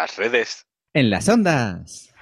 Las 0.00 0.16
redes, 0.16 0.66
En 0.94 1.10
las 1.10 1.28
ondas. 1.28 2.14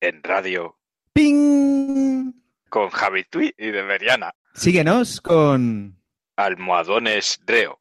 en 0.00 0.22
radio, 0.24 0.76
¡Ping! 1.12 2.32
con 2.68 2.90
Javi 2.90 3.22
Tui 3.24 3.54
y 3.56 3.70
de 3.70 3.82
Veriana, 3.82 4.34
Síguenos 4.54 5.20
con... 5.20 6.02
almohadones 6.36 7.40
Dreo. 7.44 7.78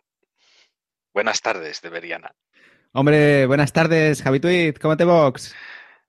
Buenas 1.14 1.42
tardes, 1.42 1.82
de 1.82 1.90
Veriana. 1.90 2.36
Hombre, 2.94 3.46
buenas 3.48 3.74
tardes, 3.74 4.22
Javi 4.22 4.40
Tweet, 4.40 4.76
¿cómo 4.80 4.96
te 4.96 5.06
box? 5.06 5.56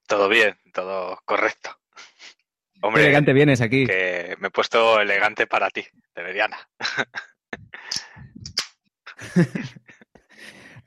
Todo 0.06 0.28
bien, 0.28 0.58
todo 0.74 1.18
correcto. 1.24 1.70
Qué 2.74 2.80
Hombre, 2.82 3.04
elegante 3.04 3.32
vienes 3.32 3.60
aquí. 3.62 3.86
que 3.86 4.36
me 4.40 4.48
he 4.48 4.50
puesto 4.50 5.00
elegante 5.00 5.46
para 5.46 5.70
ti, 5.70 5.86
de 6.14 6.22
Veriana. 6.22 6.58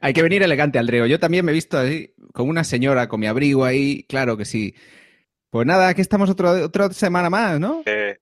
Hay 0.06 0.14
que 0.14 0.22
venir 0.22 0.44
elegante, 0.44 0.78
Aldreo. 0.78 1.08
Yo 1.08 1.20
también 1.20 1.44
me 1.44 1.52
he 1.52 1.56
visto 1.56 1.80
así, 1.80 2.14
como 2.32 2.52
una 2.52 2.64
señora, 2.64 3.08
con 3.08 3.20
mi 3.20 3.26
abrigo 3.26 3.66
ahí, 3.66 4.04
claro 4.08 4.38
que 4.38 4.46
sí. 4.46 4.76
Pues 5.50 5.66
nada, 5.66 5.88
aquí 5.88 6.02
estamos 6.02 6.30
otro, 6.30 6.52
otra 6.52 6.92
semana 6.94 7.32
más, 7.32 7.60
¿no? 7.60 7.82
Eh, 7.88 8.20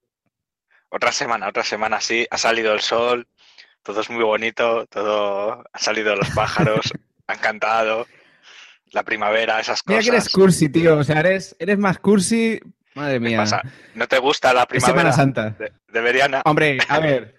otra 0.88 1.12
semana, 1.12 1.50
otra 1.50 1.64
semana, 1.64 2.00
sí, 2.00 2.26
ha 2.32 2.38
salido 2.38 2.74
el 2.74 2.80
sol, 2.80 3.28
todo 3.82 4.00
es 4.00 4.10
muy 4.10 4.24
bonito, 4.24 4.86
todo, 4.88 5.52
han 5.74 5.82
salido 5.82 6.16
los 6.16 6.30
pájaros, 6.30 6.90
han 7.28 7.40
cantado, 7.40 8.08
la 8.92 9.04
primavera, 9.04 9.60
esas 9.60 9.82
Mira 9.86 10.00
cosas. 10.00 10.10
que 10.10 10.16
eres 10.16 10.30
cursi, 10.30 10.70
tío. 10.70 10.98
O 11.00 11.04
sea, 11.04 11.20
eres, 11.20 11.54
eres 11.60 11.78
más 11.78 11.98
cursi. 12.00 12.62
Madre 12.96 13.16
¿Qué 13.16 13.20
mía. 13.20 13.38
pasa? 13.40 13.62
¿No 13.96 14.08
te 14.08 14.20
gusta 14.20 14.54
la 14.54 14.62
Es 14.62 14.68
primavera 14.68 15.12
Semana 15.12 15.12
Santa. 15.12 15.50
de, 15.60 15.74
de 15.88 16.02
Veriana? 16.02 16.44
Hombre, 16.46 16.78
a 16.88 17.00
ver. 17.00 17.36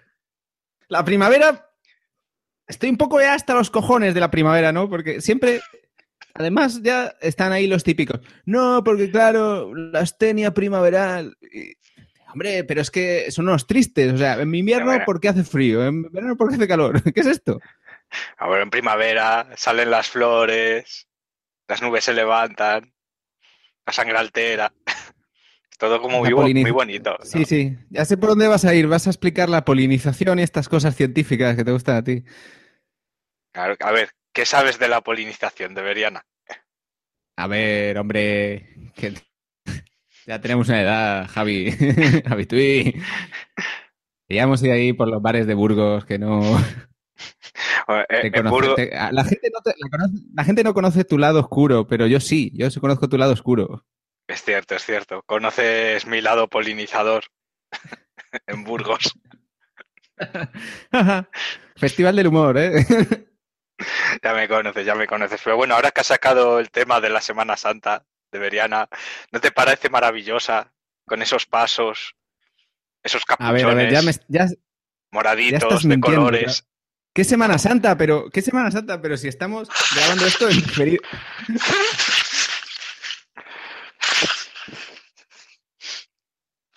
La 0.89 1.03
primavera. 1.03 1.67
Estoy 2.67 2.89
un 2.89 2.97
poco 2.97 3.19
ya 3.21 3.33
hasta 3.33 3.53
los 3.53 3.69
cojones 3.69 4.13
de 4.13 4.19
la 4.19 4.31
primavera, 4.31 4.71
¿no? 4.71 4.89
Porque 4.89 5.21
siempre. 5.21 5.61
Además, 6.33 6.81
ya 6.81 7.13
están 7.21 7.51
ahí 7.53 7.65
los 7.67 7.83
típicos. 7.83 8.19
No, 8.45 8.83
porque 8.83 9.09
claro, 9.09 9.73
la 9.73 9.99
astenia 9.99 10.53
primaveral. 10.53 11.37
y- 11.41 11.73
Hombre, 12.33 12.65
pero 12.65 12.81
es 12.81 12.91
que 12.91 13.31
son 13.31 13.47
unos 13.47 13.65
tristes. 13.65 14.11
O 14.11 14.17
sea, 14.17 14.33
en 14.41 14.53
invierno 14.53 14.91
porque 15.05 15.29
hace 15.29 15.45
frío, 15.45 15.85
en 15.85 16.03
verano 16.11 16.35
porque 16.35 16.55
hace 16.55 16.67
calor. 16.67 17.01
¿Qué 17.13 17.21
es 17.21 17.27
esto? 17.27 17.61
Ahora 18.37 18.61
en 18.63 18.69
primavera 18.69 19.47
salen 19.55 19.89
las 19.89 20.09
flores, 20.09 21.07
las 21.67 21.81
nubes 21.81 22.03
se 22.03 22.13
levantan, 22.13 22.93
la 23.85 23.93
sangre 23.93 24.17
altera. 24.17 24.73
Todo 25.77 26.01
como 26.01 26.19
muy, 26.19 26.31
bonito. 26.71 27.11
¿no? 27.19 27.25
Sí, 27.25 27.45
sí. 27.45 27.77
Ya 27.89 28.05
sé 28.05 28.17
por 28.17 28.29
dónde 28.29 28.47
vas 28.47 28.63
a 28.65 28.73
ir. 28.73 28.87
Vas 28.87 29.07
a 29.07 29.09
explicar 29.09 29.49
la 29.49 29.65
polinización 29.65 30.39
y 30.39 30.43
estas 30.43 30.69
cosas 30.69 30.95
científicas 30.95 31.55
que 31.55 31.63
te 31.65 31.71
gustan 31.71 31.97
a 31.97 32.03
ti. 32.03 32.23
Claro, 33.53 33.75
A 33.81 33.91
ver, 33.91 34.09
¿qué 34.33 34.45
sabes 34.45 34.79
de 34.79 34.87
la 34.87 35.01
polinización 35.01 35.73
de 35.75 35.81
Veriana? 35.81 36.25
A 37.37 37.47
ver, 37.47 37.97
hombre, 37.97 38.91
que 38.95 39.13
ya 40.25 40.39
tenemos 40.39 40.69
una 40.69 40.81
edad, 40.81 41.27
Javi, 41.27 41.71
Javi 42.27 42.45
Tui. 42.45 43.01
Ya 44.29 44.43
hemos 44.43 44.63
ido 44.63 44.73
ahí 44.73 44.93
por 44.93 45.07
los 45.07 45.21
bares 45.21 45.45
de 45.47 45.53
Burgos 45.53 46.05
que 46.05 46.17
no 46.17 46.41
Eh, 47.87 48.05
te 48.21 48.27
en 48.27 48.33
conoce- 48.33 48.49
Burgos- 48.49 48.75
te- 48.77 48.95
a- 48.97 49.11
la, 49.11 49.23
gente 49.23 49.49
no 49.53 49.61
te- 49.61 49.75
la, 49.77 49.89
conoce, 49.89 50.13
la 50.33 50.43
gente 50.43 50.63
no 50.63 50.73
conoce 50.73 51.03
tu 51.03 51.17
lado 51.19 51.39
oscuro, 51.39 51.85
pero 51.87 52.07
yo 52.07 52.19
sí, 52.19 52.51
yo 52.55 52.67
conozco 52.81 53.07
tu 53.07 53.17
lado 53.17 53.33
oscuro. 53.33 53.85
Es 54.27 54.43
cierto, 54.43 54.75
es 54.75 54.85
cierto. 54.85 55.21
Conoces 55.25 56.05
mi 56.05 56.21
lado 56.21 56.47
polinizador 56.47 57.25
en 58.47 58.63
Burgos. 58.63 59.13
Festival 61.75 62.15
del 62.15 62.27
humor, 62.27 62.57
¿eh? 62.57 62.85
Ya 64.23 64.33
me 64.33 64.47
conoces, 64.47 64.85
ya 64.85 64.95
me 64.95 65.05
conoces. 65.05 65.41
Pero 65.43 65.57
bueno, 65.57 65.75
ahora 65.75 65.91
que 65.91 65.99
has 65.99 66.07
sacado 66.07 66.59
el 66.59 66.71
tema 66.71 67.01
de 67.01 67.09
la 67.09 67.19
Semana 67.19 67.57
Santa 67.57 68.05
de 68.31 68.39
Veriana, 68.39 68.87
¿no 69.33 69.41
te 69.41 69.51
parece 69.51 69.89
maravillosa 69.89 70.73
con 71.05 71.21
esos 71.21 71.45
pasos, 71.45 72.15
esos 73.03 73.23
A 73.23 73.35
capuchones 73.35 73.63
ver, 73.63 73.71
a 73.71 73.75
ver, 73.75 73.91
ya, 73.91 74.01
me, 74.01 74.11
ya 74.29 74.47
moraditos 75.11 75.83
de 75.83 75.89
mintiendo, 75.89 76.21
colores? 76.21 76.65
¿Qué 77.13 77.23
Semana 77.23 77.57
Santa? 77.57 77.97
Pero, 77.97 78.29
¿qué 78.29 78.41
Semana 78.41 78.71
Santa? 78.71 79.01
Pero 79.01 79.17
si 79.17 79.27
estamos 79.27 79.69
grabando 79.95 80.25
esto 80.25 80.49
en 80.49 80.55
diferido. 80.61 81.03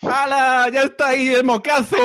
¡Hala! 0.02 0.68
¡Ya 0.72 0.82
está 0.82 1.08
ahí 1.08 1.28
el 1.28 1.44
mocazo! 1.44 1.96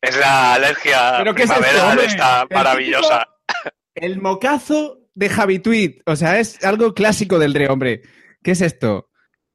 Es 0.00 0.16
la 0.16 0.54
alergia 0.54 1.14
¿Pero 1.18 1.34
qué 1.34 1.42
es 1.44 1.50
esto, 1.50 1.96
de 1.96 2.04
esta 2.06 2.46
maravillosa. 2.50 3.28
El 3.94 4.20
mocazo 4.20 4.98
de 5.14 5.58
Tweet. 5.60 5.98
O 6.06 6.16
sea, 6.16 6.38
es 6.38 6.62
algo 6.64 6.94
clásico 6.94 7.38
del 7.38 7.54
re, 7.54 7.68
hombre. 7.68 8.02
¿Qué 8.42 8.52
es 8.52 8.60
esto? 8.60 9.10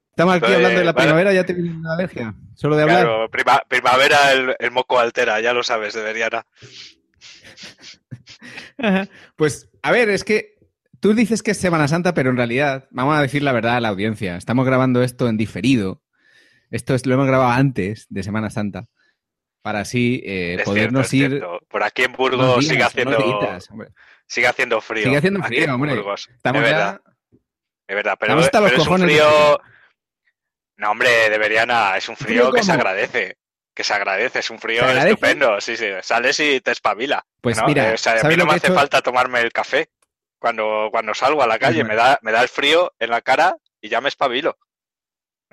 Estamos 0.10 0.36
aquí 0.36 0.54
hablando 0.54 0.80
de 0.80 0.86
la 0.86 0.92
vale. 0.94 1.06
primavera, 1.06 1.34
ya 1.34 1.46
te 1.46 1.54
viene 1.54 1.76
una 1.76 1.94
alergia. 1.94 2.36
Solo 2.56 2.76
de 2.76 2.84
hablar. 2.84 3.02
Claro, 3.06 3.30
prima- 3.30 3.64
primavera 3.68 4.32
el, 4.32 4.56
el 4.60 4.72
moco 4.72 5.00
altera, 5.00 5.40
ya 5.42 5.54
lo 5.54 5.64
sabes, 5.64 5.94
de 5.94 6.02
Veriana. 6.04 6.46
Ajá. 8.78 9.08
Pues, 9.36 9.70
a 9.82 9.92
ver, 9.92 10.10
es 10.10 10.24
que 10.24 10.56
tú 11.00 11.14
dices 11.14 11.42
que 11.44 11.52
es 11.52 11.58
Semana 11.58 11.88
Santa, 11.88 12.14
pero 12.14 12.30
en 12.30 12.38
realidad, 12.38 12.88
vamos 12.92 13.18
a 13.18 13.22
decir 13.22 13.42
la 13.44 13.52
verdad 13.52 13.76
a 13.78 13.82
la 13.82 13.90
audiencia. 13.90 14.38
Estamos 14.38 14.66
grabando 14.66 15.02
esto 15.02 15.28
en 15.28 15.38
diferido. 15.38 16.02
Esto 16.74 16.96
es, 16.96 17.06
lo 17.06 17.14
hemos 17.14 17.28
grabado 17.28 17.52
antes 17.52 18.08
de 18.10 18.24
Semana 18.24 18.50
Santa. 18.50 18.86
Para 19.62 19.80
así 19.82 20.22
eh, 20.26 20.62
podernos 20.66 21.08
cierto, 21.08 21.56
ir. 21.62 21.68
Por 21.70 21.84
aquí 21.84 22.04
en 22.04 22.14
Burgos 22.14 22.60
días, 22.60 22.68
sigue 22.68 22.84
haciendo, 22.84 23.18
días, 23.18 23.70
sigue 24.28 24.48
haciendo 24.48 24.82
frío. 24.82 25.04
Sigue 25.04 25.18
haciendo 25.18 25.42
frío, 25.44 25.74
hombre. 25.76 25.96
Burgos. 25.96 26.30
Estamos 26.36 26.64
es 26.64 26.70
ya- 26.70 26.76
verdad, 26.76 27.02
es 27.88 27.96
verdad, 27.96 28.18
pero, 28.20 28.34
Estamos 28.34 28.46
hasta 28.46 28.60
los 28.60 28.72
pero 28.72 28.82
es 28.82 28.88
un 28.90 29.02
de 29.02 29.06
frío. 29.08 29.62
No, 30.78 30.92
hombre, 30.92 31.30
de 31.30 31.38
Veriana, 31.38 31.96
es 31.96 32.10
un 32.10 32.18
frío, 32.18 32.50
¿Frío 32.50 32.52
que 32.54 32.64
se 32.64 32.72
agradece. 32.72 33.38
Que 33.76 33.84
se 33.84 33.94
agradece, 33.94 34.40
es 34.40 34.50
un 34.50 34.60
frío 34.60 34.84
estupendo. 34.90 35.62
Sí, 35.62 35.78
sí, 35.78 35.86
sales 36.02 36.40
y 36.40 36.60
te 36.62 36.72
espabila. 36.72 37.24
Pues 37.42 37.58
¿no? 37.58 37.66
mira, 37.68 37.92
Eh, 37.92 37.94
o 37.94 37.98
sea, 37.98 38.14
a 38.14 38.18
¿sabes 38.20 38.36
mí 38.36 38.40
no 38.44 38.46
me 38.48 38.56
hace 38.56 38.68
hecho? 38.68 38.76
falta 38.76 39.02
tomarme 39.02 39.42
el 39.42 39.52
café 39.52 39.90
cuando, 40.40 40.90
cuando 40.92 41.14
salgo 41.14 41.42
a 41.42 41.48
la 41.48 41.58
calle. 41.58 41.80
Ujú. 41.82 41.88
Me 41.90 41.96
da, 41.96 42.20
me 42.22 42.32
da 42.32 42.42
el 42.42 42.50
frío 42.50 42.92
en 43.00 43.10
la 43.12 43.22
cara 43.22 43.56
y 43.82 43.90
ya 43.90 44.02
me 44.02 44.10
espabilo. 44.10 44.58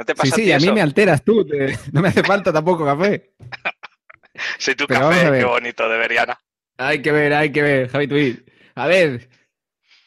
¿No 0.00 0.06
te 0.06 0.14
Sí, 0.14 0.18
pasa 0.18 0.36
sí, 0.36 0.50
a 0.50 0.58
mí 0.58 0.72
me 0.72 0.80
alteras 0.80 1.22
tú. 1.22 1.44
te- 1.46 1.76
No 1.92 2.00
me 2.00 2.08
hace 2.08 2.22
falta 2.22 2.50
tampoco 2.50 2.86
café. 2.86 3.32
Sí, 4.58 4.74
tu 4.74 4.86
Pero 4.86 5.10
café, 5.10 5.38
qué 5.40 5.44
bonito, 5.44 5.86
de 5.86 5.98
Veriana. 5.98 6.40
Hay 6.78 7.02
que 7.02 7.12
ver, 7.12 7.34
hay 7.34 7.52
que 7.52 7.60
ver, 7.62 7.88
Javi 7.90 8.06
Tweet. 8.08 8.36
A 8.74 8.86
ver, 8.86 9.28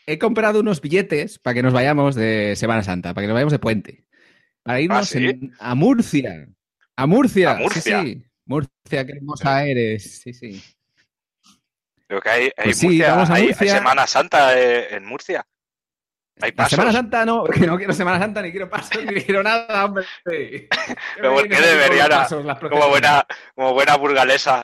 he 0.07 0.17
comprado 0.17 0.61
unos 0.61 0.81
billetes 0.81 1.37
para 1.37 1.53
que 1.53 1.61
nos 1.61 1.73
vayamos 1.73 2.15
de 2.15 2.55
Semana 2.55 2.81
Santa, 2.81 3.13
para 3.13 3.23
que 3.23 3.27
nos 3.27 3.35
vayamos 3.35 3.51
de 3.51 3.59
puente. 3.59 4.07
Para 4.63 4.79
irnos 4.81 5.09
¿sí? 5.09 5.27
en- 5.27 5.53
a 5.59 5.75
Murcia. 5.75 6.47
A 6.95 7.05
Murcia. 7.05 7.51
¿A 7.51 7.55
Murcia? 7.57 8.01
Sí, 8.01 8.13
sí. 8.15 8.25
Murcia, 8.45 9.05
qué 9.05 9.11
hermosa 9.11 9.63
eres. 9.65 10.21
Sí, 10.21 10.33
sí. 10.33 10.63
Creo 12.07 12.19
que 12.21 12.29
hay, 12.29 12.43
hay, 12.45 12.63
Pues 12.63 12.77
sí, 12.79 12.87
Murcia, 12.87 13.11
vamos 13.13 13.29
a 13.29 13.33
hay- 13.35 13.41
hay 13.43 13.47
Murcia. 13.49 13.75
Semana 13.77 14.07
Santa 14.07 14.59
eh, 14.59 14.95
en 14.95 15.05
Murcia. 15.05 15.45
Hay 16.41 16.51
La. 16.51 16.67
Semana 16.69 16.91
Santa 16.91 17.25
no, 17.25 17.43
que 17.45 17.65
no 17.67 17.77
quiero 17.77 17.93
Semana 17.93 18.19
Santa, 18.19 18.41
ni 18.41 18.51
quiero 18.51 18.69
pasos, 18.69 19.03
ni 19.05 19.21
quiero 19.21 19.43
nada, 19.43 19.85
hombre. 19.85 20.05
Pero 20.25 21.33
¿por 21.33 21.47
qué 21.47 21.55
debería? 21.61 22.07
pasos, 22.09 22.45
Como 22.69 22.89
buena, 22.89 23.25
como 23.55 23.73
buena 23.73 23.95
burgalesa 23.97 24.61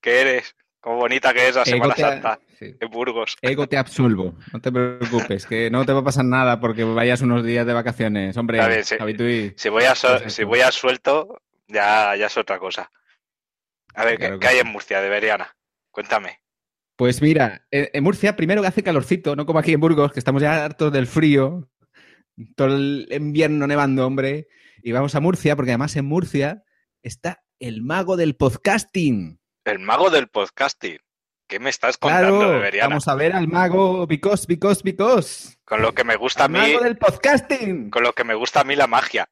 que 0.00 0.20
eres. 0.20 0.54
Como 0.80 0.96
bonita 0.96 1.32
que 1.32 1.46
es 1.48 1.54
la 1.54 1.62
Ego 1.62 1.70
Semana 1.70 1.94
te- 1.94 2.02
Santa 2.02 2.40
sí. 2.58 2.76
en 2.80 2.90
Burgos. 2.90 3.36
Ego 3.40 3.68
te 3.68 3.78
absolvo, 3.78 4.34
no 4.52 4.60
te 4.60 4.72
preocupes, 4.72 5.46
que 5.46 5.70
no 5.70 5.86
te 5.86 5.92
va 5.92 6.00
a 6.00 6.04
pasar 6.04 6.24
nada 6.24 6.58
porque 6.58 6.82
vayas 6.82 7.20
unos 7.22 7.44
días 7.44 7.64
de 7.64 7.72
vacaciones, 7.72 8.36
hombre. 8.36 8.60
A 8.60 8.66
ver. 8.66 8.84
Si 8.84 9.68
voy 9.68 9.84
a, 9.84 9.94
so- 9.94 10.18
Pues 10.20 10.34
si 10.34 10.42
voy 10.42 10.60
a 10.60 10.72
suelto, 10.72 11.40
ya, 11.68 12.16
ya 12.16 12.26
es 12.26 12.36
otra 12.36 12.58
cosa. 12.58 12.90
A 13.94 14.04
ver, 14.04 14.18
Claro 14.18 14.40
¿qué, 14.40 14.40
qué 14.40 14.48
hay 14.54 14.58
en 14.58 14.66
Murcia 14.68 15.00
de 15.00 15.08
Veriana? 15.08 15.54
Cuéntame. 15.92 16.41
Pues 16.96 17.22
mira, 17.22 17.66
en 17.70 17.88
en 17.92 18.04
Murcia 18.04 18.36
primero 18.36 18.62
que 18.62 18.68
hace 18.68 18.82
calorcito, 18.82 19.34
no 19.36 19.46
como 19.46 19.58
aquí 19.58 19.72
en 19.72 19.80
Burgos, 19.80 20.12
que 20.12 20.18
estamos 20.20 20.42
ya 20.42 20.64
hartos 20.64 20.92
del 20.92 21.06
frío, 21.06 21.68
todo 22.56 22.68
el 22.76 23.08
invierno 23.10 23.66
nevando, 23.66 24.06
hombre, 24.06 24.48
y 24.82 24.92
vamos 24.92 25.14
a 25.14 25.20
Murcia, 25.20 25.56
porque 25.56 25.70
además 25.72 25.96
en 25.96 26.04
Murcia 26.04 26.62
está 27.02 27.42
el 27.58 27.82
mago 27.82 28.16
del 28.16 28.36
podcasting. 28.36 29.40
El 29.64 29.78
mago 29.78 30.10
del 30.10 30.28
podcasting. 30.28 30.98
¿Qué 31.48 31.58
me 31.60 31.70
estás 31.70 31.98
contando, 31.98 32.38
Claro, 32.38 32.52
Beberiana? 32.54 32.88
vamos 32.88 33.08
a 33.08 33.14
ver 33.14 33.32
al 33.32 33.46
mago 33.48 34.06
because, 34.06 34.46
because, 34.48 34.80
because. 34.82 35.56
Con 35.64 35.82
lo 35.82 35.92
que 35.92 36.02
me 36.04 36.16
gusta 36.16 36.44
a 36.44 36.48
mí, 36.48 36.58
mago 36.58 36.80
del 36.80 36.96
podcasting. 36.96 37.90
con 37.90 38.02
lo 38.02 38.12
que 38.12 38.24
me 38.24 38.34
gusta 38.34 38.60
a 38.60 38.64
mí 38.64 38.74
la 38.76 38.86
magia. 38.86 39.28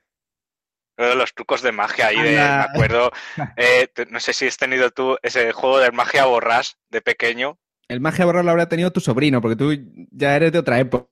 De 1.09 1.15
Los 1.15 1.35
trucos 1.35 1.63
de 1.63 1.73
magia 1.73 2.09
ahí, 2.09 2.17
de- 2.23 2.33
me 2.33 2.41
acuerdo. 2.41 3.11
eh, 3.57 3.89
no 4.09 4.21
sé 4.21 4.33
si 4.33 4.47
has 4.47 4.57
tenido 4.57 4.91
tú 4.91 5.17
ese 5.23 5.53
juego 5.53 5.79
de 5.79 5.91
magia 5.93 6.27
borrás 6.27 6.77
de 6.91 7.01
pequeño. 7.01 7.59
El 7.89 8.01
magia 8.01 8.25
borrar 8.25 8.45
lo 8.45 8.51
habrá 8.53 8.69
tenido 8.69 8.93
tu 8.93 9.01
sobrino, 9.01 9.41
porque 9.41 9.57
tú 9.57 9.73
ya 10.13 10.37
eres 10.37 10.53
de 10.53 10.59
otra 10.61 10.79
época, 10.79 11.09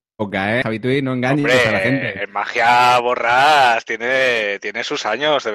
¿eh? 0.58 0.62
Javi, 0.62 0.79
tú 0.79 0.88
no 1.02 1.12
engañes 1.14 1.44
Hombre, 1.44 1.69
a 1.69 1.73
la 1.73 1.79
gente. 1.81 2.20
el 2.23 2.29
magia 2.29 2.99
borrás 3.00 3.85
tiene, 3.85 4.58
tiene 4.61 4.85
sus 4.85 5.05
años 5.06 5.43
de 5.43 5.50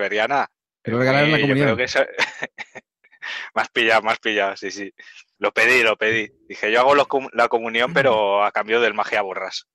lo 0.92 1.00
regalaron 1.00 1.28
en 1.28 1.32
la 1.32 1.38
eso- 1.86 2.06
más 3.54 3.70
pillado, 3.70 4.02
más 4.02 4.20
pillado, 4.20 4.58
sí, 4.58 4.70
sí. 4.72 4.94
Lo 5.40 5.54
pedí, 5.54 5.82
lo 5.82 5.98
pedí. 5.98 6.30
Dije, 6.48 6.72
yo 6.72 6.80
hago 6.82 6.96
la 7.34 7.48
comunión, 7.48 7.94
pero 7.94 8.44
a 8.44 8.52
cambio 8.52 8.82
del 8.82 8.94
magia 8.94 9.22
borras. 9.22 9.68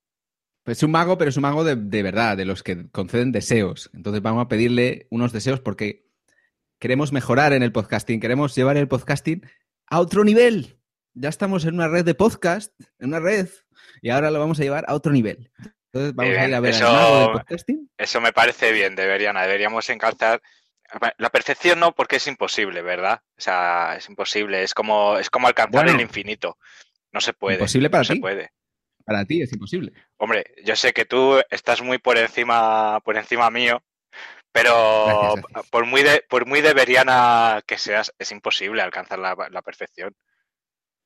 Es 0.68 0.82
un 0.82 0.90
mago, 0.90 1.16
pero 1.18 1.30
es 1.30 1.36
un 1.36 1.42
mago 1.42 1.64
de, 1.64 1.76
de 1.76 2.02
verdad, 2.02 2.36
de 2.36 2.44
los 2.44 2.62
que 2.62 2.88
conceden 2.90 3.32
deseos. 3.32 3.90
Entonces 3.94 4.22
vamos 4.22 4.44
a 4.44 4.48
pedirle 4.48 5.06
unos 5.10 5.32
deseos 5.32 5.60
porque 5.60 6.04
queremos 6.78 7.12
mejorar 7.12 7.52
en 7.52 7.62
el 7.62 7.72
podcasting, 7.72 8.20
queremos 8.20 8.54
llevar 8.54 8.76
el 8.76 8.88
podcasting 8.88 9.42
a 9.86 10.00
otro 10.00 10.24
nivel. 10.24 10.78
Ya 11.14 11.28
estamos 11.28 11.64
en 11.64 11.74
una 11.74 11.88
red 11.88 12.04
de 12.04 12.14
podcast, 12.14 12.72
en 12.98 13.08
una 13.08 13.18
red, 13.20 13.48
y 14.02 14.10
ahora 14.10 14.30
lo 14.30 14.38
vamos 14.38 14.60
a 14.60 14.62
llevar 14.62 14.84
a 14.88 14.94
otro 14.94 15.10
nivel. 15.10 15.50
Entonces 15.92 16.14
vamos 16.14 16.30
Bien, 16.32 16.44
a 16.44 16.48
ir 16.48 16.54
a 16.54 16.60
ver 16.60 16.70
eso- 16.74 16.86
al 16.86 16.92
mago 16.94 17.18
del 17.20 17.30
podcasting. 17.32 17.90
Eso 17.96 18.20
me 18.20 18.32
parece 18.32 18.70
bien, 18.72 18.94
Beriana. 18.94 19.42
Deberíamos 19.42 19.88
encantar. 19.90 20.42
La 21.18 21.30
perfección 21.30 21.80
no, 21.80 21.94
porque 21.94 22.16
es 22.16 22.26
imposible, 22.28 22.80
¿verdad? 22.82 23.20
O 23.36 23.40
sea, 23.40 23.96
es 23.96 24.08
imposible. 24.08 24.62
Es 24.62 24.72
como, 24.74 25.18
es 25.18 25.28
como 25.30 25.46
alcanzar 25.48 25.84
Bueno. 25.84 25.98
el 25.98 26.00
infinito. 26.02 26.56
No 27.12 27.20
se 27.20 27.32
puede. 27.32 27.56
Imposible 27.56 27.90
para 27.90 28.00
no 28.02 28.04
se 28.04 28.16
puede. 28.16 28.52
Para 29.08 29.24
ti 29.24 29.40
es 29.40 29.50
imposible. 29.52 29.92
Hombre, 30.18 30.44
yo 30.64 30.76
sé 30.76 30.92
que 30.92 31.06
tú 31.06 31.40
estás 31.50 31.80
muy 31.82 31.96
por 31.98 32.18
encima, 32.18 33.00
por 33.00 33.16
encima 33.16 33.50
mío, 33.50 33.82
pero 34.52 35.06
Gracias, 35.06 35.44
gracias. 35.48 35.70
por 35.70 35.86
muy 35.86 36.02
de, 36.02 36.22
por 36.28 36.44
muy 36.46 36.60
deberiana 36.60 37.62
que 37.66 37.78
seas, 37.78 38.12
es 38.18 38.30
imposible 38.32 38.82
alcanzar 38.82 39.18
la, 39.18 39.34
la 39.50 39.62
perfección. 39.62 40.14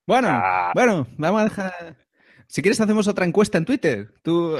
Bueno, 0.06 0.28
Ah. 0.32 0.72
bueno, 0.74 1.06
vamos 1.16 1.40
a 1.42 1.44
dejar. 1.44 1.96
Si 2.48 2.60
quieres, 2.60 2.80
hacemos 2.80 3.06
otra 3.06 3.24
encuesta 3.24 3.56
en 3.56 3.64
Twitter. 3.64 4.12
Tú, 4.22 4.58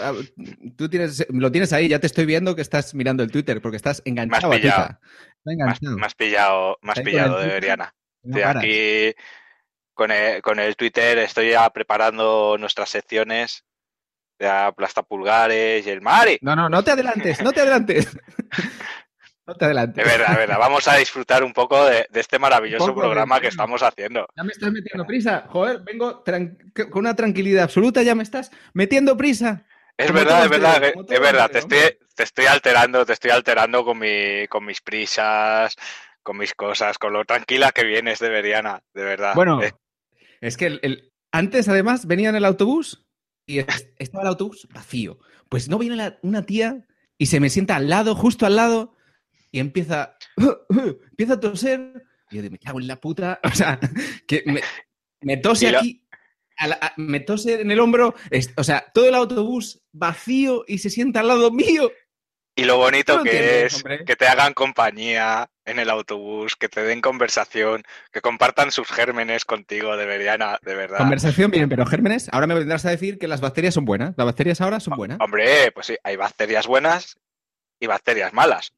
tú 0.77 0.89
tienes, 0.89 1.27
lo 1.29 1.51
tienes 1.51 1.73
ahí, 1.73 1.89
ya 1.89 1.99
te 1.99 2.07
estoy 2.07 2.25
viendo 2.27 2.55
que 2.55 2.63
estás 2.63 2.95
mirando 2.95 3.23
el 3.25 3.31
Twitter 3.33 3.61
porque 3.61 3.77
estás 3.77 4.01
enganchado 4.05 4.53
a 4.53 4.57
pillado. 4.57 4.99
Enganchado. 5.45 5.99
más 5.99 6.15
pillado, 6.15 6.79
más 6.81 6.97
Ahí 6.99 7.03
con 7.05 7.11
pillado, 7.13 7.35
Twitter. 7.39 7.53
Beriana. 7.53 7.95
No 8.23 8.37
Estoy 8.39 8.57
aquí 8.57 9.15
con 9.95 10.11
el, 10.11 10.43
con 10.43 10.59
el 10.59 10.77
Twitter, 10.77 11.19
estoy 11.19 11.51
ya 11.51 11.69
preparando 11.71 12.57
nuestras 12.59 12.91
secciones 12.91 13.65
de 14.39 14.49
aplastapulgares 14.49 15.87
y 15.87 15.91
el 15.91 16.01
Mari. 16.01 16.39
No, 16.43 16.57
no, 16.57 16.69
no 16.69 16.83
te 16.83 16.91
adelantes, 16.91 17.43
no 17.43 17.53
te 17.53 17.61
adelantes. 17.61 18.09
no 19.47 19.55
te 19.55 19.65
adelantes. 19.65 20.05
De 20.05 20.11
verdad, 20.11 20.31
de 20.31 20.37
verdad, 20.37 20.59
vamos 20.59 20.89
a 20.89 20.97
disfrutar 20.97 21.45
un 21.45 21.53
poco 21.53 21.85
de, 21.85 22.07
de 22.11 22.21
este 22.21 22.39
maravilloso 22.39 22.87
poco, 22.87 23.01
programa 23.01 23.41
que 23.41 23.49
estamos 23.49 23.83
haciendo. 23.83 24.27
Ya 24.37 24.43
me 24.43 24.53
estás 24.53 24.73
metiendo 24.73 25.07
prisa. 25.07 25.45
Joder, 25.49 25.81
vengo 25.81 26.25
con 26.91 27.01
una 27.01 27.15
tranquilidad 27.15 27.65
absoluta, 27.65 28.03
ya 28.03 28.15
me 28.15 28.23
estás 28.23 28.51
metiendo 28.75 29.17
prisa. 29.17 29.65
Es 29.97 30.07
Como 30.07 30.19
verdad, 30.19 30.45
es 30.45 30.51
verdad, 30.51 30.85
es 30.85 31.21
verdad, 31.21 31.51
te 31.51 31.59
entero, 31.59 31.83
estoy, 31.83 32.09
te 32.17 32.23
estoy 32.23 32.47
alterando, 32.47 33.05
te 33.05 33.13
estoy 33.13 33.31
alterando 33.31 33.85
con, 33.85 33.99
mi, 33.99 34.49
con 34.49 34.65
mis 34.65 34.81
prisas, 34.81 35.77
con 36.23 36.39
mis 36.39 36.55
cosas, 36.55 36.99
con 36.99 37.13
lo 37.13 37.25
tranquila 37.25 37.73
que 37.73 37.85
vienes 37.85 38.19
de 38.19 38.29
Beriana, 38.29 38.83
de 38.95 39.05
verdad. 39.05 39.35
Bueno, 39.35 39.63
Eh, 39.63 39.73
es 40.41 40.57
que 40.57 40.67
el- 40.67 40.81
el- 40.83 41.13
antes, 41.33 41.69
además, 41.69 42.07
venía 42.07 42.29
en 42.29 42.37
el 42.37 42.45
autobús 42.45 43.07
y 43.47 43.59
es- 43.61 43.67
estaba 43.99 44.23
el 44.23 44.29
autobús 44.29 44.69
vacío. 44.73 45.19
Pues 45.49 45.69
no 45.69 45.79
viene 45.79 45.97
la- 45.97 46.19
una 46.23 46.45
tía 46.45 46.87
y 47.19 47.27
se 47.27 47.41
me 47.41 47.51
sienta 47.51 47.77
al 47.77 47.89
lado, 47.89 48.15
justo 48.15 48.47
al 48.47 48.57
lado, 48.57 48.97
y 49.51 49.59
empieza, 49.61 50.17
empieza 51.11 51.35
a 51.35 51.41
toser. 51.41 52.05
Y 52.31 52.37
yo 52.37 52.43
digo, 52.43 52.53
me 52.53 52.59
cago 52.59 52.81
en 52.81 52.87
la 52.89 53.01
puta. 53.01 53.41
O 53.45 53.51
sea, 53.55 53.79
que 54.27 54.43
me, 54.47 54.61
me 55.21 55.37
tose 55.37 55.71
lo- 55.73 55.79
aquí, 55.79 56.07
a 56.57 56.67
la- 56.69 56.79
a- 56.81 56.95
me 56.97 57.21
tose 57.21 57.61
en 57.61 57.71
el 57.71 57.81
hombro. 57.81 58.15
es- 58.31 58.53
o 58.57 58.65
sea, 58.65 58.87
todo 58.95 59.09
el 59.09 59.15
autobús 59.15 59.83
vacío 59.93 60.65
y 60.67 60.79
se 60.79 60.91
sienta 60.91 61.21
al 61.21 61.29
lado 61.29 61.51
mío. 61.51 61.91
y 62.55 62.65
lo 62.65 62.77
bonito 62.77 63.17
no 63.17 63.23
que 63.25 63.65
es 63.65 63.77
hombre. 63.77 64.05
que 64.05 64.15
te 64.15 64.27
hagan 64.27 64.53
compañía 64.53 65.51
en 65.65 65.79
el 65.79 65.91
autobús, 65.91 66.57
que 66.57 66.69
te 66.69 66.83
den 66.83 67.01
conversación, 67.01 67.83
que 68.13 68.21
compartan 68.21 68.71
sus 68.71 68.89
gérmenes 68.89 69.45
contigo 69.45 69.97
de 69.97 70.07
Beriana, 70.07 70.59
de 70.63 70.75
verdad. 70.75 70.99
Conversación 70.99 71.51
bien, 71.51 71.69
pero 71.69 71.87
gérmenes, 71.87 72.29
ahora 72.33 72.47
me 72.47 72.55
vendrás 72.55 72.85
a 72.85 72.91
decir 72.91 73.19
que 73.19 73.29
las 73.29 73.41
bacterias 73.41 73.75
son 73.75 73.85
buenas. 73.85 74.15
Las 74.17 74.27
bacterias 74.27 74.61
ahora 74.61 74.81
son 74.81 74.97
buenas. 74.97 75.19
Hombre, 75.21 75.71
pues 75.73 75.87
sí, 75.87 75.97
hay 76.03 76.17
bacterias 76.17 76.67
buenas 76.67 77.17
y 77.81 77.87
bacterias 77.87 78.33
malas. 78.33 78.73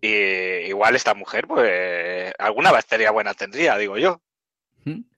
Y 0.00 0.08
igual 0.08 0.96
esta 0.96 1.14
mujer, 1.14 1.46
pues 1.46 2.32
alguna 2.38 2.72
bacteria 2.72 3.10
buena 3.10 3.34
tendría, 3.34 3.76
digo 3.76 3.98
yo. 3.98 4.20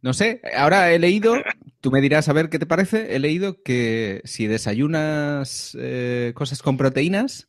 No 0.00 0.12
sé, 0.12 0.40
ahora 0.56 0.92
he 0.92 0.98
leído, 0.98 1.34
tú 1.80 1.90
me 1.90 2.00
dirás 2.00 2.28
a 2.28 2.32
ver 2.32 2.48
qué 2.48 2.58
te 2.58 2.66
parece, 2.66 3.16
he 3.16 3.18
leído 3.18 3.62
que 3.62 4.20
si 4.24 4.46
desayunas 4.46 5.76
eh, 5.80 6.32
cosas 6.36 6.62
con 6.62 6.76
proteínas, 6.76 7.48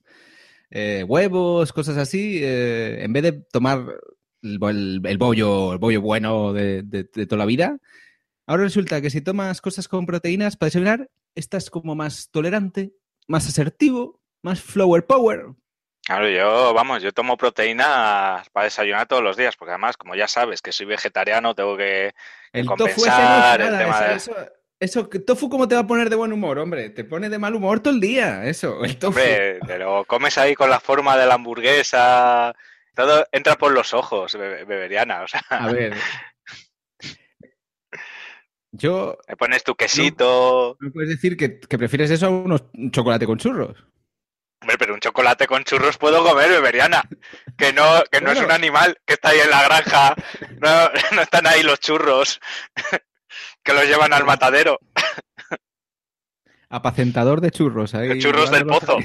eh, 0.70 1.04
huevos, 1.08 1.72
cosas 1.74 1.98
así, 1.98 2.40
eh, 2.44 3.04
en 3.04 3.14
vez 3.14 3.24
de 3.24 3.32
tomar 3.34 3.86
el, 4.42 4.60
bo- 4.60 4.70
el- 4.70 5.02
el 5.06 5.18
bollo, 5.18 5.74
el 5.74 5.80
bollo 5.80 6.02
bueno 6.02 6.54
de, 6.54 6.84
de- 6.84 7.04
de 7.14 7.26
toda 7.26 7.40
la 7.40 7.46
vida, 7.46 7.78
ahora 8.46 8.64
resulta 8.64 9.02
que 9.02 9.10
si 9.10 9.22
tomas 9.22 9.62
cosas 9.62 9.88
con 9.88 10.06
proteínas 10.06 10.56
para 10.58 10.68
desayunar, 10.68 11.10
estás 11.36 11.70
como 11.70 11.96
más 11.96 12.30
tolerante, 12.32 12.92
más 13.28 13.48
asertivo, 13.48 14.20
más 14.42 14.62
flower 14.62 15.06
power. 15.06 15.46
Claro, 16.06 16.30
yo, 16.30 16.74
vamos, 16.74 17.04
yo 17.04 17.12
tomo 17.12 17.36
proteínas 17.36 18.50
para 18.52 18.64
desayunar 18.64 19.08
todos 19.08 19.22
los 19.22 19.36
días, 19.36 19.58
porque 19.58 19.72
además, 19.72 19.98
como 19.98 20.16
ya 20.16 20.28
sabes 20.30 20.62
que 20.62 20.72
soy 20.72 20.86
vegetariano, 20.86 21.54
tengo 21.54 21.76
que 21.76 22.08
ese 22.08 22.14
no 22.54 22.62
es 22.62 22.68
compensar 22.68 23.62
el 23.62 23.78
tema 23.78 24.02
de... 24.02 24.16
eso, 24.16 24.32
eso, 24.80 25.08
tofu 25.08 25.50
cómo 25.50 25.68
te 25.68 25.76
va 25.76 25.82
a 25.82 25.88
poner 25.88 26.10
de 26.10 26.16
buen 26.16 26.32
humor, 26.34 26.60
hombre, 26.60 26.90
te 26.92 27.04
pone 27.04 27.30
de 27.30 27.40
mal 27.40 27.56
humor 27.56 27.80
todo 27.80 27.94
el 27.94 28.00
día, 28.00 28.46
eso, 28.46 28.84
el 28.84 28.98
tofu. 28.98 29.20
Hombre, 29.20 29.60
pero 29.66 30.06
comes 30.06 30.38
ahí 30.38 30.54
con 30.56 30.70
la 30.70 30.80
forma 30.80 31.18
de 31.18 31.26
la 31.26 31.34
hamburguesa, 31.36 32.54
todo 32.96 33.26
entra 33.32 33.56
por 33.56 33.72
los 33.72 33.94
ojos, 33.94 34.34
be- 34.34 34.66
beberiana, 34.66 35.22
o 35.24 35.28
sea, 35.28 35.42
A 35.50 35.72
ver. 35.72 35.96
Yo, 38.72 39.18
me 39.28 39.36
pones 39.38 39.64
tu 39.64 39.76
quesito, 39.76 40.78
no 40.80 40.92
puedes 40.92 41.10
decir 41.10 41.38
que, 41.38 41.60
que 41.60 41.78
prefieres 41.78 42.12
eso 42.12 42.28
a 42.28 42.30
unos 42.30 42.66
un 42.74 42.92
chocolate 42.92 43.26
con 43.26 43.38
churros. 43.40 43.78
hombre, 44.62 44.78
pero 44.78 44.94
un 44.94 45.00
chocolate 45.00 45.48
con 45.48 45.64
churros 45.64 45.98
puedo 45.98 46.24
comer, 46.24 46.50
beberiana, 46.52 47.02
que 47.58 47.72
no, 47.74 48.04
que 48.12 48.22
no 48.22 48.32
es 48.32 48.40
un 48.40 48.52
animal 48.52 49.00
que 49.06 49.14
está 49.14 49.30
ahí 49.30 49.40
en 49.40 49.50
la 49.50 49.64
granja, 49.64 50.16
no, 50.60 50.90
no 51.16 51.22
están 51.22 51.48
ahí 51.48 51.64
los 51.64 51.80
churros, 51.80 52.40
que 53.68 53.74
los 53.74 53.86
llevan 53.86 54.14
al 54.14 54.26
matadero, 54.26 54.80
Apacentador 56.70 57.40
de 57.40 57.50
churros. 57.52 57.94
Ahí, 57.96 58.20
churros 58.20 58.52
del 58.52 58.66
pozo. 58.66 58.98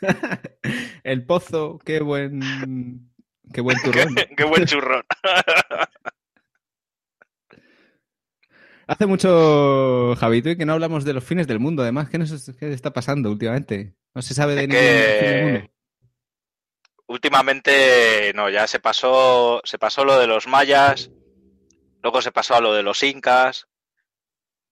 el 1.04 1.26
pozo, 1.26 1.78
qué 1.84 2.00
buen, 2.00 3.10
qué 3.52 3.60
buen 3.60 3.76
qué, 3.84 3.90
turrón. 3.90 4.14
qué 4.36 4.44
buen 4.44 4.64
churrón. 4.64 5.02
Hace 8.86 9.04
mucho, 9.06 10.14
Javito, 10.16 10.48
y 10.50 10.56
que 10.56 10.64
no 10.64 10.72
hablamos 10.72 11.04
de 11.04 11.12
los 11.12 11.22
fines 11.24 11.46
del 11.46 11.60
mundo. 11.60 11.82
Además, 11.82 12.08
¿qué, 12.08 12.16
nos, 12.16 12.50
qué 12.58 12.72
está 12.72 12.90
pasando 12.92 13.30
últimamente? 13.30 13.94
No 14.14 14.22
se 14.22 14.32
sabe 14.32 14.54
de 14.54 14.62
Es 14.62 14.68
ningún 14.68 14.82
que- 14.82 15.16
fin 15.20 15.30
del 15.30 15.44
mundo. 15.52 15.70
Últimamente, 17.10 18.32
no, 18.34 18.50
ya 18.50 18.66
se 18.66 18.80
pasó, 18.80 19.62
se 19.64 19.78
pasó 19.78 20.04
lo 20.04 20.18
de 20.18 20.26
los 20.26 20.46
mayas, 20.46 21.10
luego 22.02 22.22
se 22.22 22.32
pasó 22.32 22.54
a 22.56 22.60
lo 22.60 22.72
de 22.74 22.82
los 22.82 23.02
incas, 23.02 23.66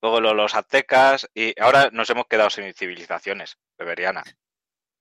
luego 0.03 0.21
lo 0.21 0.29
de 0.31 0.35
los 0.37 0.55
aztecas 0.55 1.29
y 1.35 1.55
ahora 1.61 1.91
nos 1.93 2.09
hemos 2.11 2.27
quedado 2.27 2.51
sin 2.51 2.73
civilizaciones, 2.75 3.59
beberiana. 3.79 4.23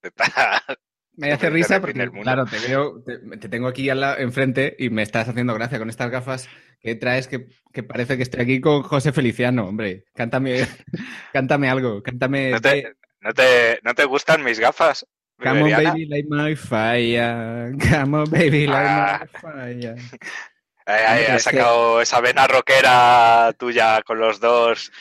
Me 1.17 1.32
hace 1.32 1.50
risa 1.50 1.79
porque, 1.79 2.10
claro, 2.10 2.46
te 2.46 2.60
veo, 2.60 3.01
te, 3.03 3.17
te 3.38 3.48
tengo 3.50 3.67
aquí 3.67 3.89
al 3.89 4.01
lado- 4.01 4.17
enfrente 4.20 4.75
y 4.77 4.89
me 4.89 5.01
estás 5.01 5.27
haciendo 5.29 5.53
gracia 5.53 5.79
con 5.79 5.89
estas 5.89 6.12
gafas 6.12 6.50
que 6.82 6.96
traes 6.96 7.27
que, 7.27 7.48
que 7.72 7.84
parece 7.84 8.17
que 8.17 8.24
estoy 8.24 8.41
aquí 8.41 8.60
con 8.62 8.84
José 8.84 9.12
Feliciano, 9.13 9.65
hombre. 9.67 10.03
Cántame, 10.13 10.67
cántame 11.34 11.70
algo, 11.70 12.03
cántame. 12.03 12.51
¿No 12.51 12.60
te, 12.62 12.96
no 13.22 13.34
te, 13.34 13.79
no 13.84 13.94
te 13.96 14.03
gustan 14.05 14.44
mis 14.44 14.60
gafas? 14.60 15.05
Come 15.41 15.63
on, 15.63 15.84
baby, 15.84 16.05
light 16.05 16.27
my 16.29 16.55
fire. 16.55 17.74
Come 17.89 18.17
on, 18.17 18.29
baby, 18.29 18.67
light 18.67 18.86
Ah. 18.88 19.20
my 19.34 19.39
fire. 19.39 19.96
Ahí, 20.86 21.20
Hombre, 21.22 21.32
has 21.34 21.44
sacado 21.44 22.01
esa 22.01 22.22
vena 22.22 22.46
rockera 22.48 23.54
tuya 23.58 24.01
con 24.04 24.20
los 24.20 24.39
dos. 24.39 24.92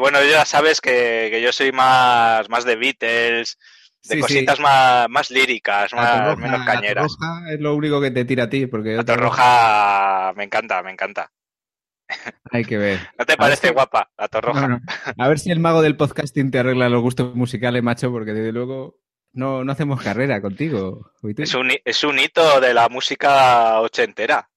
Bueno, 0.00 0.18
ya 0.24 0.44
sabes 0.46 0.80
que, 0.80 1.28
que 1.30 1.42
yo 1.42 1.52
soy 1.52 1.70
más, 1.72 2.48
más 2.48 2.64
de 2.64 2.76
Beatles, 2.76 3.58
de 4.04 4.14
Sí, 4.14 4.14
sí. 4.14 4.20
cositas 4.20 4.58
más, 4.60 5.08
más 5.10 5.30
líricas, 5.30 5.92
más, 5.92 6.38
menos 6.38 6.64
cañeras. 6.64 7.04
Atorroja 7.14 7.52
es 7.52 7.60
lo 7.60 7.74
único 7.74 8.00
que 8.00 8.10
te 8.10 8.24
tira 8.24 8.44
a 8.44 8.48
ti, 8.48 8.66
porque 8.66 8.96
otra 8.98 9.16
Roja 9.16 10.32
me 10.34 10.44
encanta, 10.44 10.82
me 10.82 10.92
encanta. 10.92 11.30
Hay 12.50 12.64
que 12.64 12.78
ver. 12.78 12.98
¿No 13.18 13.26
te 13.26 13.34
A 13.34 13.36
parece 13.36 13.68
si- 13.68 13.74
guapa 13.74 14.10
la 14.16 14.28
torroja? 14.28 14.60
No, 14.62 14.68
no. 14.68 14.80
A 15.18 15.28
ver 15.28 15.38
si 15.38 15.50
el 15.50 15.60
mago 15.60 15.82
del 15.82 15.96
podcasting 15.96 16.50
te 16.50 16.60
arregla 16.60 16.88
los 16.88 17.02
gustos 17.02 17.34
musicales, 17.34 17.82
macho, 17.82 18.10
porque 18.10 18.32
desde 18.32 18.52
luego 18.52 18.96
no, 19.32 19.62
no 19.62 19.72
hacemos 19.72 20.00
carrera 20.02 20.40
contigo. 20.40 21.12
Es 21.36 21.52
un, 21.54 21.70
es 21.84 22.04
un 22.04 22.18
hito 22.18 22.60
de 22.62 22.72
la 22.72 22.88
música 22.88 23.78
ochentera. 23.80 24.48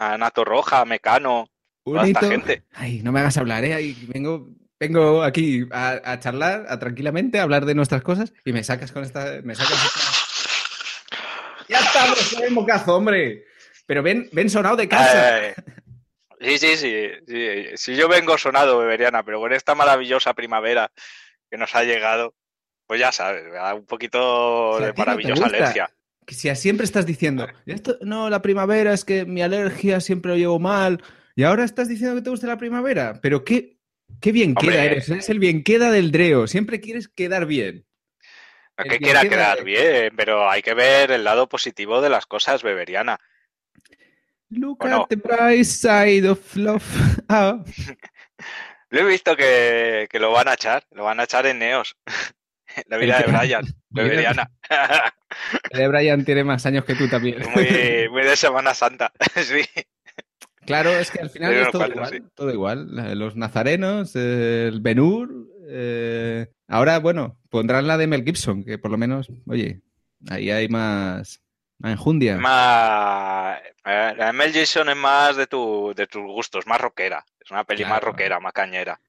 Ana 0.00 0.30
Torroja, 0.30 0.84
Mecano, 0.86 1.48
toda 1.84 2.06
esta 2.06 2.20
gente. 2.26 2.64
Ay, 2.72 3.02
no 3.02 3.12
me 3.12 3.20
hagas 3.20 3.36
hablar, 3.36 3.64
¿eh? 3.64 3.74
Ay, 3.74 3.94
vengo, 4.08 4.48
vengo 4.78 5.22
aquí 5.22 5.66
a, 5.70 6.00
a 6.04 6.18
charlar, 6.18 6.64
a 6.68 6.78
tranquilamente, 6.78 7.38
a 7.38 7.42
hablar 7.42 7.66
de 7.66 7.74
nuestras 7.74 8.02
cosas 8.02 8.32
y 8.44 8.52
me 8.54 8.64
sacas 8.64 8.92
con 8.92 9.04
esta... 9.04 9.40
Me 9.44 9.54
sacas 9.54 9.84
esta- 9.84 11.66
Ya 11.68 11.78
estamos, 11.80 12.30
ya 12.30 12.46
hemos 12.46 12.66
cazo, 12.66 12.96
hombre. 12.96 13.44
Pero 13.86 14.02
ven, 14.02 14.28
ven 14.32 14.48
sonado 14.48 14.76
de 14.76 14.88
casa. 14.88 15.48
Eh, 15.48 15.54
sí, 16.40 16.58
sí, 16.58 16.76
sí, 16.76 17.08
sí. 17.28 17.64
Si 17.76 17.94
yo 17.96 18.08
vengo 18.08 18.38
sonado, 18.38 18.78
Beberiana, 18.78 19.22
pero 19.22 19.38
con 19.38 19.52
esta 19.52 19.74
maravillosa 19.74 20.32
primavera 20.32 20.90
que 21.50 21.58
nos 21.58 21.74
ha 21.74 21.82
llegado, 21.84 22.34
pues 22.86 23.00
ya 23.00 23.12
sabes, 23.12 23.44
me 23.44 23.50
da 23.56 23.74
un 23.74 23.84
poquito 23.84 24.78
Si 24.78 24.82
a 24.84 24.86
de 24.86 24.92
no 24.92 24.98
maravillosa 24.98 25.42
gusta. 25.42 25.56
alergia. 25.58 25.90
Si 26.34 26.54
siempre 26.56 26.84
estás 26.84 27.06
diciendo, 27.06 27.46
"Esto- 27.66 27.98
no, 28.02 28.30
la 28.30 28.42
primavera 28.42 28.92
es 28.92 29.04
que 29.04 29.24
mi 29.24 29.42
alergia 29.42 30.00
siempre 30.00 30.32
lo 30.32 30.36
llevo 30.38 30.58
mal. 30.58 31.02
Y 31.36 31.44
ahora 31.44 31.64
estás 31.64 31.88
diciendo 31.88 32.16
que 32.16 32.22
te 32.22 32.30
gusta 32.30 32.46
la 32.46 32.58
primavera. 32.58 33.18
Pero 33.22 33.44
qué, 33.44 33.78
qué 34.20 34.32
bien 34.32 34.54
Hombre. 34.56 34.74
queda 34.74 34.84
eres. 34.84 35.08
Eres 35.08 35.28
el 35.30 35.38
bien 35.38 35.62
queda 35.62 35.90
del 35.90 36.10
dreo. 36.10 36.46
Siempre 36.46 36.80
quieres 36.80 37.08
quedar 37.08 37.46
bien. 37.46 37.86
No 38.76 38.84
que 38.84 38.98
quiera 38.98 39.20
queda 39.22 39.30
quedar 39.30 39.58
de- 39.58 39.64
bien, 39.64 40.16
pero 40.16 40.50
hay 40.50 40.62
que 40.62 40.74
ver 40.74 41.10
el 41.10 41.22
lado 41.24 41.48
positivo 41.48 42.00
de 42.00 42.08
las 42.10 42.26
cosas, 42.26 42.62
Beberiana. 42.62 43.18
Look 44.48 44.84
at 44.84 45.06
the 45.08 45.16
bright 45.16 45.64
side 45.64 46.28
of 46.28 46.56
love. 46.56 46.82
Ah. 47.28 47.62
Lo 48.90 49.00
he 49.00 49.04
visto 49.04 49.36
que, 49.36 50.08
que 50.10 50.18
lo 50.18 50.32
van 50.32 50.48
a 50.48 50.54
echar, 50.54 50.84
lo 50.90 51.04
van 51.04 51.20
a 51.20 51.24
echar 51.24 51.46
en 51.46 51.60
Neos. 51.60 51.96
La 52.88 52.96
vida 52.96 53.18
de 53.18 53.32
Brian, 53.32 53.64
Beberiana. 53.90 54.50
El 55.70 55.78
de 55.80 55.88
Brian 55.88 56.24
tiene 56.24 56.44
más 56.44 56.64
años 56.66 56.84
que 56.84 56.94
tú 56.94 57.08
también. 57.08 57.38
muy, 57.54 58.08
muy 58.10 58.22
de 58.24 58.36
Semana 58.36 58.74
Santa. 58.74 59.12
sí. 59.36 59.62
Claro, 60.66 60.90
es 60.90 61.10
que 61.10 61.20
al 61.20 61.30
final 61.30 61.52
es 61.54 61.70
todo 61.70 61.86
igual, 61.86 62.30
todo 62.34 62.50
igual. 62.52 63.18
Los 63.18 63.34
nazarenos, 63.34 64.14
el 64.14 64.80
Benur. 64.80 65.48
eh, 65.68 66.46
Ahora, 66.68 67.00
bueno, 67.00 67.40
pondrán 67.48 67.88
la 67.88 67.96
de 67.96 68.06
Mel 68.06 68.24
Gibson, 68.24 68.62
que 68.64 68.78
por 68.78 68.90
lo 68.92 68.98
menos, 68.98 69.28
oye, 69.46 69.80
ahí 70.28 70.50
hay 70.50 70.68
más, 70.68 71.42
más 71.80 71.92
enjundia. 71.92 72.36
Más, 72.36 73.58
la 73.84 74.26
de 74.26 74.32
Mel 74.32 74.52
Gibson 74.52 74.88
es 74.88 74.96
más 74.96 75.36
de, 75.36 75.46
tu, 75.46 75.92
de 75.96 76.06
tus 76.06 76.22
gustos, 76.22 76.66
más 76.66 76.80
rockera. 76.80 77.24
Es 77.42 77.50
una 77.50 77.64
peli 77.64 77.84
más 77.84 78.02
rockera, 78.02 78.38
más 78.38 78.52
cañera. 78.52 79.00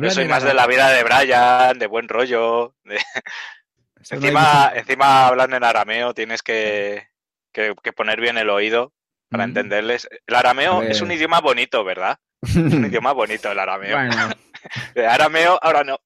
Yo 0.00 0.10
soy 0.10 0.24
de 0.24 0.30
más 0.30 0.42
de 0.42 0.54
la 0.54 0.66
vida 0.66 0.88
de 0.90 1.02
Brian, 1.04 1.78
de 1.78 1.86
buen 1.86 2.08
rollo. 2.08 2.74
de- 2.84 2.98
Encima, 4.10 4.64
mucho- 4.70 4.76
encima 4.80 5.26
hablando 5.28 5.56
en 5.56 5.64
arameo 5.64 6.12
tienes 6.14 6.42
que, 6.42 7.08
que- 7.52 7.74
que 7.82 7.92
poner 7.92 8.20
bien 8.20 8.36
el 8.38 8.50
oído 8.50 8.92
para 9.30 9.44
Mm. 9.46 9.50
entenderles. 9.50 10.08
El 10.26 10.34
arameo 10.34 10.82
es 10.82 11.00
un 11.02 11.10
idioma 11.12 11.40
bonito, 11.40 11.84
¿verdad? 11.84 12.18
Es 12.42 12.56
un 12.56 12.84
idioma 13.00 13.12
bonito 13.12 13.50
el 13.50 13.58
arameo. 13.58 13.96
Bueno, 13.96 14.30
De 14.94 15.06
arameo, 15.06 15.58
ahora 15.62 15.82
no. 15.84 15.98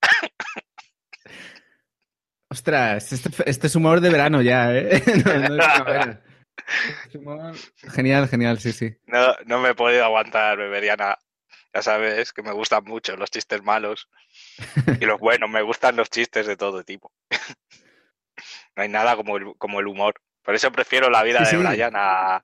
Ostras, 2.56 3.12
este, 3.12 3.30
este 3.48 3.66
es 3.66 3.74
humor 3.76 4.00
de 4.00 4.10
verano 4.10 4.40
ya, 4.42 4.72
¿eh? 4.74 5.02
No, 5.24 5.48
no 5.48 5.62
es 5.62 5.66
primavera. 5.74 6.22
Es 7.08 7.14
humor- 7.14 7.54
Genial, 7.94 8.28
genial, 8.28 8.58
sí, 8.58 8.72
sí. 8.72 8.96
No, 9.06 9.34
no 9.44 9.60
me 9.60 9.68
he 9.70 9.74
podido 9.74 10.04
aguantar, 10.04 10.56
Beberiana. 10.56 11.18
Ya 11.74 11.82
sabes 11.82 12.32
que 12.32 12.42
me 12.42 12.52
gustan 12.52 12.82
mucho 12.84 13.14
los 13.16 13.30
chistes 13.30 13.62
malos. 13.62 14.08
Y 14.98 15.04
los 15.04 15.20
buenos, 15.20 15.50
me 15.50 15.60
gustan 15.60 15.96
los 15.96 16.08
chistes 16.08 16.46
de 16.46 16.56
todo 16.56 16.82
tipo. 16.82 17.12
No 18.76 18.82
hay 18.82 18.88
nada 18.90 19.16
como 19.16 19.36
el, 19.38 19.54
como 19.58 19.80
el 19.80 19.86
humor. 19.86 20.14
Por 20.42 20.54
eso 20.54 20.70
prefiero 20.72 21.08
la 21.08 21.22
vida 21.22 21.44
Sí, 21.46 21.56
de 21.56 21.62
sí. 21.62 21.66
Brian 21.68 21.94
a, 21.96 22.42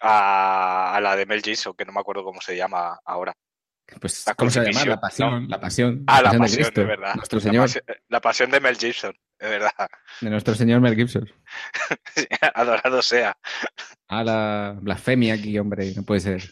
a, 0.00 0.94
a 0.94 1.00
la 1.00 1.16
de 1.16 1.24
Mel 1.26 1.40
Gibson, 1.42 1.74
que 1.74 1.84
no 1.86 1.92
me 1.92 2.00
acuerdo 2.00 2.22
cómo 2.24 2.40
se 2.42 2.56
llama 2.56 2.98
ahora. 3.04 3.32
Pues, 4.00 4.24
¿cómo 4.36 4.50
se 4.50 4.64
llama? 4.64 4.84
La 4.84 5.00
pasión, 5.00 5.48
la 5.48 5.60
pasión. 5.60 6.04
Ah, 6.06 6.20
la 6.20 6.32
pasión, 6.32 6.62
Cristo, 6.62 6.80
de 6.80 6.86
verdad. 6.86 7.14
Nuestro 7.14 7.38
La 7.38 7.42
Señor, 7.42 7.64
pasión, 7.64 7.84
la 8.08 8.20
pasión 8.20 8.50
de 8.50 8.60
Mel 8.60 8.76
Gibson, 8.76 9.16
de 9.38 9.48
verdad. 9.48 9.88
de 10.20 10.30
nuestro 10.30 10.54
Señor 10.54 10.80
Mel 10.80 10.96
Gibson. 10.96 11.30
Adorado 12.54 13.00
sea. 13.00 13.36
A 14.08 14.24
la 14.24 14.76
blasfemia 14.80 15.34
aquí, 15.34 15.58
hombre, 15.58 15.92
no 15.94 16.02
puede 16.02 16.20
ser. 16.20 16.42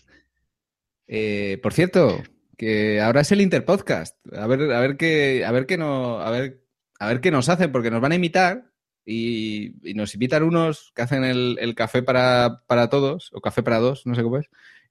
Eh, 1.07 1.59
por 1.63 1.73
cierto, 1.73 2.23
que 2.57 3.01
ahora 3.01 3.23
es 3.23 3.33
el 3.33 3.41
Interpodcast. 3.41 4.17
A 4.35 4.47
ver, 4.47 4.73
a 4.73 4.81
ver 4.81 4.97
qué, 4.97 5.45
a 5.45 5.51
ver 5.51 5.67
qué 5.67 5.77
no, 5.77 6.21
a 6.21 6.31
ver, 6.31 6.63
a 6.99 7.09
ver 7.09 7.21
qué 7.21 7.31
nos 7.31 7.49
hacen, 7.49 7.73
porque 7.73 7.91
nos 7.91 8.01
van 8.01 8.13
a 8.13 8.17
imitar 8.17 8.71
y, 9.05 9.89
y 9.89 9.95
nos 9.95 10.15
invitan 10.15 10.45
unos 10.45 10.93
que 10.95 11.03
hacen 11.03 11.25
el, 11.25 11.59
el 11.61 11.75
café 11.75 12.03
para, 12.03 12.63
para 12.67 12.89
todos, 12.89 13.31
o 13.33 13.41
café 13.41 13.63
para 13.63 13.81
dos, 13.81 14.07
no 14.07 14.15
sé 14.15 14.23
cómo 14.23 14.39
es. 14.39 14.47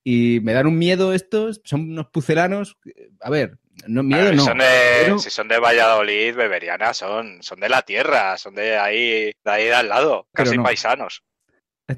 Y 0.06 0.40
me 0.42 0.52
dan 0.52 0.66
un 0.66 0.78
miedo 0.78 1.14
estos, 1.14 1.62
son 1.64 1.90
unos 1.92 2.06
pucelanos. 2.08 2.76
A 3.20 3.30
ver, 3.30 3.56
no 3.86 4.02
miedo 4.02 4.24
ver, 4.24 4.36
no. 4.36 4.44
son 4.44 4.58
de- 4.58 4.64
pero- 5.04 5.18
Si 5.18 5.30
son 5.30 5.48
de 5.48 5.58
Valladolid, 5.58 6.34
Beberiana, 6.34 6.92
son, 6.92 7.42
son 7.42 7.58
de 7.60 7.70
la 7.70 7.82
tierra, 7.82 8.36
son 8.36 8.54
de 8.54 8.76
ahí, 8.76 9.32
de 9.44 9.50
ahí 9.50 9.64
de 9.64 9.74
al 9.74 9.88
lado, 9.88 10.28
Pero 10.32 10.44
casi 10.44 10.56
no. 10.58 10.62
paisanos. 10.62 11.22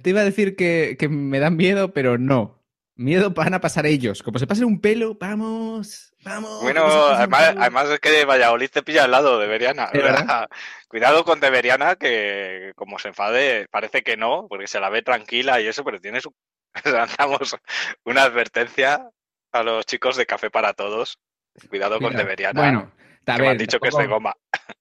Te 0.03 0.11
iba 0.11 0.21
a 0.21 0.25
decir 0.25 0.57
que, 0.57 0.97
que 0.99 1.09
me 1.09 1.39
dan 1.41 1.57
miedo, 1.57 1.93
pero 1.93 2.17
no. 2.19 2.63
Miedo 2.99 3.31
van 3.31 3.53
a 3.55 3.61
pasar 3.61 3.87
ellos. 3.87 4.23
Como 4.23 4.39
se 4.39 4.47
pasen 4.47 4.65
un 4.65 4.81
pelo, 4.81 5.17
vamos, 5.21 6.15
vamos. 6.25 6.63
Bueno, 6.63 6.87
además, 6.87 7.55
además 7.59 7.91
es 7.91 8.01
que 8.01 8.25
Valladolid 8.25 8.71
te 8.71 8.83
pilla 8.83 9.05
al 9.05 9.11
lado 9.11 9.39
de 9.39 9.47
Beriana. 9.47 9.85
¿Es 9.93 10.03
¿verdad? 10.03 10.21
verdad? 10.21 10.49
Cuidado 10.89 11.25
con 11.25 11.39
Beriana, 11.41 11.97
que 11.97 12.73
como 12.75 12.99
se 12.99 13.09
enfade, 13.09 13.67
parece 13.71 14.03
que 14.03 14.17
no, 14.17 14.47
porque 14.49 14.67
se 14.67 14.81
la 14.81 14.89
ve 14.91 15.03
tranquila 15.03 15.61
y 15.61 15.67
eso, 15.67 15.85
pero 15.85 16.01
tienes 16.01 16.25
un... 16.25 16.35
lanzamos 16.85 17.57
una 18.05 18.23
advertencia 18.23 19.11
a 19.53 19.63
los 19.63 19.87
chicos 19.87 20.17
de 20.17 20.27
Café 20.27 20.51
para 20.51 20.75
Todos. 20.75 21.19
Cuidado 21.69 21.99
con 21.99 22.11
Mira, 22.11 22.19
de 22.19 22.25
Beriana. 22.25 22.61
Bueno, 22.61 22.93
que 23.25 23.43
me 23.43 23.49
han 23.49 23.59
dicho 23.59 23.81
que 23.81 23.89
es 23.89 23.95
de 23.95 24.03
tampoco, 24.03 24.15
goma. 24.15 24.37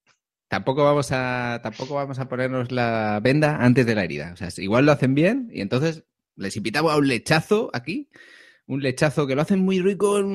tampoco 0.48 0.84
vamos 0.84 1.10
a 1.12 1.60
tampoco 1.62 1.94
vamos 1.94 2.18
a 2.18 2.28
ponernos 2.28 2.70
la 2.70 3.18
venda 3.22 3.56
antes 3.56 3.86
de 3.86 3.94
la 3.94 4.04
herida. 4.04 4.32
O 4.32 4.36
sea, 4.36 4.48
igual 4.58 4.86
lo 4.86 4.92
hacen 4.92 5.14
bien 5.14 5.48
y 5.52 5.62
entonces 5.62 6.04
les 6.36 6.56
invitamos 6.56 6.92
a 6.92 6.96
un 6.96 7.08
lechazo 7.08 7.70
aquí, 7.72 8.10
un 8.66 8.82
lechazo 8.82 9.26
que 9.26 9.34
lo 9.34 9.42
hacen 9.42 9.60
muy 9.60 9.80
rico 9.80 10.18
en 10.18 10.26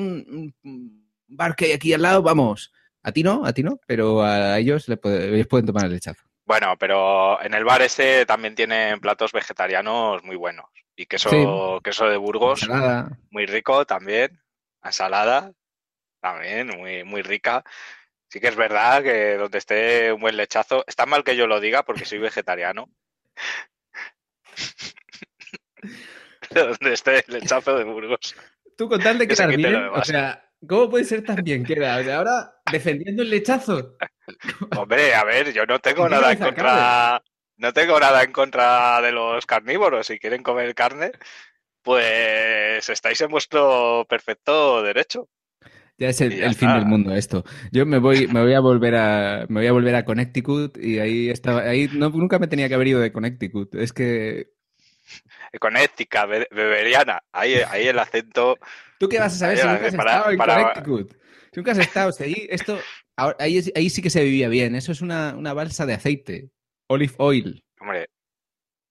un, 0.62 1.06
bar 1.28 1.54
que 1.54 1.66
hay 1.66 1.72
aquí 1.72 1.94
al 1.94 2.02
lado. 2.02 2.22
Vamos, 2.22 2.72
a 3.02 3.12
ti 3.12 3.22
no, 3.22 3.46
a 3.46 3.52
ti 3.52 3.62
no, 3.62 3.78
pero 3.86 4.22
a 4.22 4.58
ellos 4.58 4.88
le 4.88 4.96
puede- 4.96 5.34
ellos 5.34 5.46
pueden 5.46 5.66
tomar 5.66 5.86
el 5.86 5.92
lechazo. 5.92 6.24
Bueno, 6.44 6.76
pero 6.76 7.40
en 7.40 7.54
el 7.54 7.64
bar 7.64 7.82
este 7.82 8.26
también 8.26 8.54
tienen 8.56 8.98
platos 9.00 9.32
vegetarianos 9.32 10.24
muy 10.24 10.36
buenos. 10.36 10.66
Y 10.96 11.06
queso, 11.06 11.30
Sí. 11.30 11.44
queso 11.82 12.08
de 12.08 12.16
Burgos, 12.16 12.62
Ensalada. 12.62 13.18
muy 13.30 13.46
rico 13.46 13.84
también. 13.86 14.40
Ensalada, 14.82 15.52
también, 16.20 16.68
muy, 16.68 17.04
muy 17.04 17.22
rica. 17.22 17.64
Sí 18.28 18.40
que 18.40 18.48
es 18.48 18.56
verdad 18.56 19.02
que 19.02 19.36
donde 19.36 19.58
esté 19.58 20.12
un 20.12 20.20
buen 20.20 20.36
lechazo, 20.36 20.84
está 20.86 21.06
mal 21.06 21.24
que 21.24 21.36
yo 21.36 21.46
lo 21.46 21.60
diga 21.60 21.82
porque 21.82 22.04
soy 22.04 22.18
vegetariano. 22.18 22.88
donde 26.54 26.92
esté 26.92 27.24
el 27.26 27.40
lechazo 27.40 27.76
de 27.76 27.84
Burgos. 27.84 28.34
Tú 28.76 28.88
con 28.88 29.00
tal 29.00 29.18
de 29.18 29.28
Que 29.28 29.36
lo 29.36 29.48
bien, 29.48 29.74
o 29.92 30.04
sea, 30.04 30.48
¿cómo 30.66 30.90
puede 30.90 31.04
ser 31.04 31.24
tan 31.24 31.36
bien 31.36 31.64
queda? 31.64 31.98
O 31.98 32.02
sea, 32.02 32.18
ahora 32.18 32.54
defendiendo 32.70 33.22
el 33.22 33.30
lechazo. 33.30 33.96
Hombre, 34.76 35.14
a 35.14 35.24
ver, 35.24 35.52
yo 35.52 35.66
no 35.66 35.78
tengo 35.78 36.08
nada 36.08 36.32
en 36.32 36.38
contra. 36.38 37.22
No 37.62 37.72
tengo 37.72 37.98
nada 38.00 38.22
en 38.24 38.32
contra 38.32 39.00
de 39.00 39.12
los 39.12 39.46
carnívoros. 39.46 40.06
Si 40.08 40.18
quieren 40.18 40.42
comer 40.42 40.74
carne, 40.74 41.12
pues 41.82 42.88
estáis 42.88 43.20
en 43.20 43.28
vuestro 43.30 44.04
perfecto 44.08 44.82
derecho. 44.82 45.28
Ya 45.98 46.08
es 46.08 46.20
el, 46.20 46.32
Y 46.32 46.36
ya 46.38 46.46
el 46.46 46.54
fin 46.54 46.72
del 46.72 46.86
mundo 46.86 47.14
esto. 47.14 47.44
Yo 47.70 47.86
me 47.86 47.98
voy, 47.98 48.26
me 48.26 48.40
voy 48.42 48.54
a 48.54 48.60
volver 48.60 48.96
a, 48.96 49.46
me 49.48 49.60
voy 49.60 49.66
a 49.68 49.72
volver 49.72 49.94
a 49.94 50.04
Connecticut 50.04 50.76
y 50.78 50.98
ahí 50.98 51.30
estaba, 51.30 51.60
ahí 51.62 51.88
no, 51.92 52.10
nunca 52.10 52.38
me 52.38 52.48
tenía 52.48 52.68
que 52.68 52.74
haber 52.74 52.88
ido 52.88 53.00
de 53.00 53.12
Connecticut. 53.12 53.74
Es 53.76 53.92
que 53.92 54.48
Con 55.60 55.76
ética, 55.76 56.26
be- 56.26 56.48
beberiana. 56.50 57.22
Ahí, 57.30 57.54
ahí 57.68 57.86
el 57.86 57.98
acento. 57.98 58.58
tú 58.98 59.08
qué 59.08 59.18
vas 59.20 59.34
a 59.34 59.38
saber 59.38 59.58
si 59.58 59.66
nunca 59.68 59.86
has 59.86 59.94
para- 59.94 60.12
estado 60.16 60.30
en 60.32 60.38
Connecticut. 60.38 61.12
Si 61.52 61.60
nunca 61.60 61.72
has 61.72 61.78
estado, 61.78 62.10
ahí 62.20 62.46
esto, 62.50 62.80
ahí, 63.16 63.62
ahí 63.76 63.90
sí 63.90 64.02
que 64.02 64.10
se 64.10 64.24
vivía 64.24 64.48
bien. 64.48 64.74
Eso 64.74 64.90
es 64.90 65.00
una, 65.02 65.34
una 65.36 65.52
balsa 65.52 65.86
de 65.86 65.94
aceite, 65.94 66.48
olive 66.88 67.14
oil. 67.18 67.64
Hombre, 67.80 68.08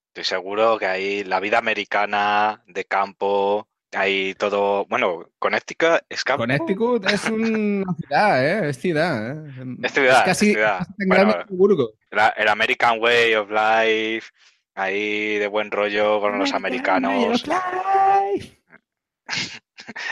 estoy 0.10 0.24
seguro 0.24 0.78
que 0.78 0.86
ahí 0.86 1.24
la 1.24 1.40
vida 1.40 1.58
americana 1.60 2.64
de 2.68 2.86
campo, 2.86 3.68
hay 3.94 4.34
todo. 4.36 4.86
Bueno, 4.86 5.30
Connecticut 5.40 6.02
es 6.10 6.24
campo. 6.24 6.44
Connecticut 6.44 7.06
es 7.10 7.26
una 7.30 7.86
ciudad, 7.98 8.46
¿eh? 8.46 8.70
Es 8.70 8.78
ciudad, 8.80 9.32
¿eh? 9.32 9.76
Es 9.84 9.92
ciudad, 9.94 10.18
Es 10.20 10.24
casi, 10.26 10.48
es 10.50 10.54
ciudad. 10.54 10.78
casi 10.80 10.94
tan 10.98 11.08
Bueno, 11.08 11.24
grande 11.28 11.46
como 11.48 11.58
Burgos. 11.58 11.92
La- 12.12 12.30
el 12.38 12.48
American 12.48 13.00
Way 13.02 13.36
of 13.36 13.50
Life, 13.50 14.32
ahí 14.76 15.38
de 15.38 15.48
buen 15.48 15.72
rollo 15.72 16.20
con 16.20 16.38
los 16.40 16.54
americanos. 16.54 17.44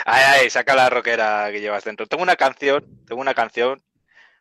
Ay, 0.05 0.23
ay, 0.41 0.49
saca 0.49 0.75
la 0.75 0.89
rockera 0.89 1.49
que 1.51 1.61
llevas 1.61 1.83
dentro. 1.83 2.07
Tengo 2.07 2.23
una 2.23 2.35
canción, 2.35 2.83
tengo 3.05 3.21
una 3.21 3.33
canción 3.33 3.81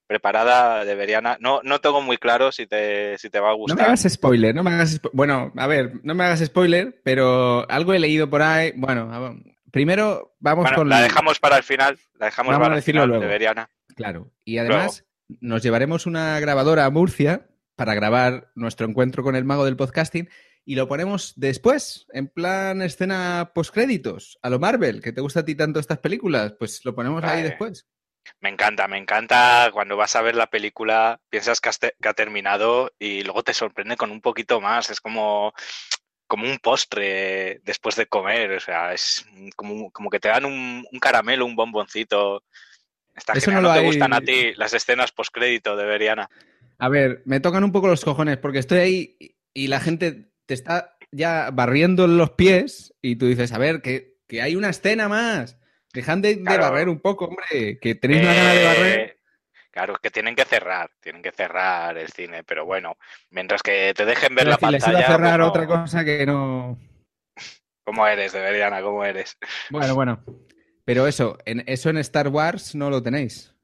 preparada 0.09 0.85
de 0.85 0.95
Veriana. 0.97 1.37
No, 1.41 1.61
no 1.62 1.81
tengo 1.81 2.03
muy 2.03 2.17
claro 2.19 2.50
si 2.50 2.67
te, 2.67 3.17
si 3.19 3.31
te 3.31 3.38
va 3.38 3.50
a 3.50 3.53
No 3.53 3.59
gustar. 3.59 3.77
me 3.79 3.85
hagas 3.85 4.03
spoiler, 4.09 4.55
no 4.55 4.65
me 4.65 4.71
hagas 4.71 5.00
Bueno, 5.12 5.53
a 5.57 5.67
ver, 5.69 5.93
no 6.03 6.15
me 6.17 6.25
hagas 6.25 6.41
spoiler, 6.45 7.00
pero 7.05 7.71
algo 7.71 7.93
he 7.95 8.00
leído 8.00 8.29
por 8.29 8.43
ahí. 8.43 8.73
Bueno, 8.75 9.03
a 9.12 9.37
primero 9.71 10.35
vamos 10.41 10.65
Bueno, 10.65 10.77
con 10.79 10.88
la 10.88 11.03
dejamos 11.03 11.38
para 11.38 11.59
el 11.59 11.62
final. 11.62 11.97
La 12.19 12.27
dejamos 12.27 12.53
Vamos 12.53 12.65
a 12.65 12.69
para 12.69 12.75
el 12.75 12.81
decirlo 12.81 13.03
final 13.03 13.09
luego. 13.11 13.23
de 13.23 13.29
Veriana. 13.29 13.71
Claro. 13.95 14.33
Y 14.45 14.59
además 14.59 15.05
nos 15.41 15.62
llevaremos 15.62 16.07
una 16.07 16.41
grabadora 16.41 16.87
a 16.87 16.91
Murcia 16.91 17.47
para 17.77 17.95
grabar 17.95 18.50
nuestro 18.57 18.88
encuentro 18.88 19.23
con 19.23 19.37
el 19.37 19.45
mago 19.45 19.65
del 19.65 19.77
podcasting 19.77 20.29
y 20.65 20.75
lo 20.75 20.88
ponemos 20.88 21.33
después, 21.37 22.07
en 22.12 22.29
plan 22.29 22.83
escena 22.83 23.53
postcréditos, 23.55 24.38
a 24.43 24.50
lo 24.50 24.59
Marvel, 24.59 25.00
que 25.00 25.12
te 25.12 25.21
gusta 25.21 25.41
a 25.41 25.45
ti 25.45 25.55
tanto 25.55 25.81
estas 25.81 25.99
películas, 25.99 26.53
pues 26.59 26.85
lo 26.85 26.95
ponemos 26.95 27.23
ahí 27.25 27.43
después. 27.43 27.87
Me 28.40 28.49
encanta, 28.49 28.88
me 28.88 28.99
encanta 28.99 29.70
cuando 29.73 29.97
vas 29.97 30.14
a 30.16 30.23
ver 30.23 30.35
la 30.35 30.49
película, 30.49 31.20
piensas 31.30 31.61
que, 31.61 31.68
has 31.68 31.78
te- 31.78 31.94
que 32.00 32.08
ha 32.08 32.14
terminado 32.14 32.92
y 32.99 33.23
luego 33.23 33.42
te 33.42 33.54
sorprende 33.54 33.97
con 33.97 34.11
un 34.11 34.20
poquito 34.20 34.61
más. 34.61 34.90
Es 34.90 35.00
como, 35.00 35.52
como 36.26 36.44
un 36.49 36.58
postre 36.58 37.61
después 37.64 37.97
de 37.97 38.06
comer. 38.06 38.52
O 38.52 38.61
sea, 38.61 38.92
es 38.92 39.25
como, 39.56 39.90
como 39.90 40.11
que 40.11 40.20
te 40.20 40.28
dan 40.28 40.44
un, 40.44 40.87
un 40.90 40.99
caramelo, 41.00 41.47
un 41.47 41.56
bomboncito. 41.56 42.44
Está 43.16 43.32
Eso 43.32 43.47
genial. 43.50 43.62
no 43.62 43.68
¿No, 43.68 43.75
lo 43.75 43.75
te 43.75 43.80
hay- 43.80 43.87
gustan 43.87 44.12
a 44.12 44.20
ti 44.20 44.52
las 44.54 44.75
escenas 44.75 45.12
postcrédito 45.12 45.76
de 45.76 45.85
Veriana? 45.87 46.28
A 46.78 46.88
ver, 46.88 47.23
me 47.25 47.40
tocan 47.40 47.64
un 47.64 47.73
poco 47.73 47.88
los 47.88 48.04
cojones 48.04 48.37
porque 48.37 48.61
estoy 48.61 48.78
ahí 48.78 49.16
y- 49.18 49.35
y 49.54 49.66
la 49.66 49.80
gente 49.80 50.30
te 50.47 50.54
está 50.54 50.97
ya 51.11 51.50
barriendo 51.50 52.06
los 52.06 52.30
pies 52.30 52.94
y 53.02 53.16
tú 53.16 53.26
dices, 53.26 53.52
a 53.52 53.58
ver, 53.58 53.82
que, 53.82 54.18
que 54.28 54.42
hay 54.42 54.54
una 54.54 54.68
escena 54.70 55.08
más. 55.08 55.56
Dejad 55.92 56.18
de, 56.18 56.37
barrer 56.37 56.88
un 56.88 57.00
poco, 57.00 57.26
hombre, 57.26 57.78
que 57.80 57.95
tenéis 57.95 58.23
una 58.23 58.35
gana 58.35 58.52
de 58.52 58.64
barrer. 58.64 59.00
Eh, 59.00 59.18
Claro, 59.78 59.92
es 59.92 60.00
que 60.00 60.11
tienen 60.11 60.35
que 60.35 60.45
cerrar, 60.45 60.90
tienen 60.99 61.23
que 61.23 61.30
cerrar 61.30 61.97
el 61.99 62.09
cine, 62.09 62.42
pero 62.42 62.64
bueno, 62.64 62.97
mientras 63.30 63.62
que 63.62 63.92
te 63.95 64.04
dejen 64.07 64.35
ver 64.35 64.49
la 64.49 64.57
decir, 64.57 64.71
les 64.71 64.83
iba 64.83 64.87
pantalla, 64.92 65.07
a 65.07 65.12
cerrar 65.12 65.30
pues 65.30 65.38
no. 65.38 65.49
otra 65.49 65.66
cosa 65.66 66.04
que 66.04 66.26
no. 66.26 66.78
¿Cómo 67.85 68.04
eres 68.04 68.33
de 68.33 68.40
Veriana? 68.40 68.83
¿Cómo 68.83 69.04
eres? 69.04 69.38
Bueno, 69.71 69.95
bueno. 69.95 70.25
Pero 70.85 71.07
eso, 71.07 71.38
en, 71.45 71.62
eso 71.66 71.90
en 71.90 71.99
Star 71.99 72.26
Wars 72.26 72.75
no 72.75 72.90
lo 72.90 73.02
tenéis. 73.02 73.54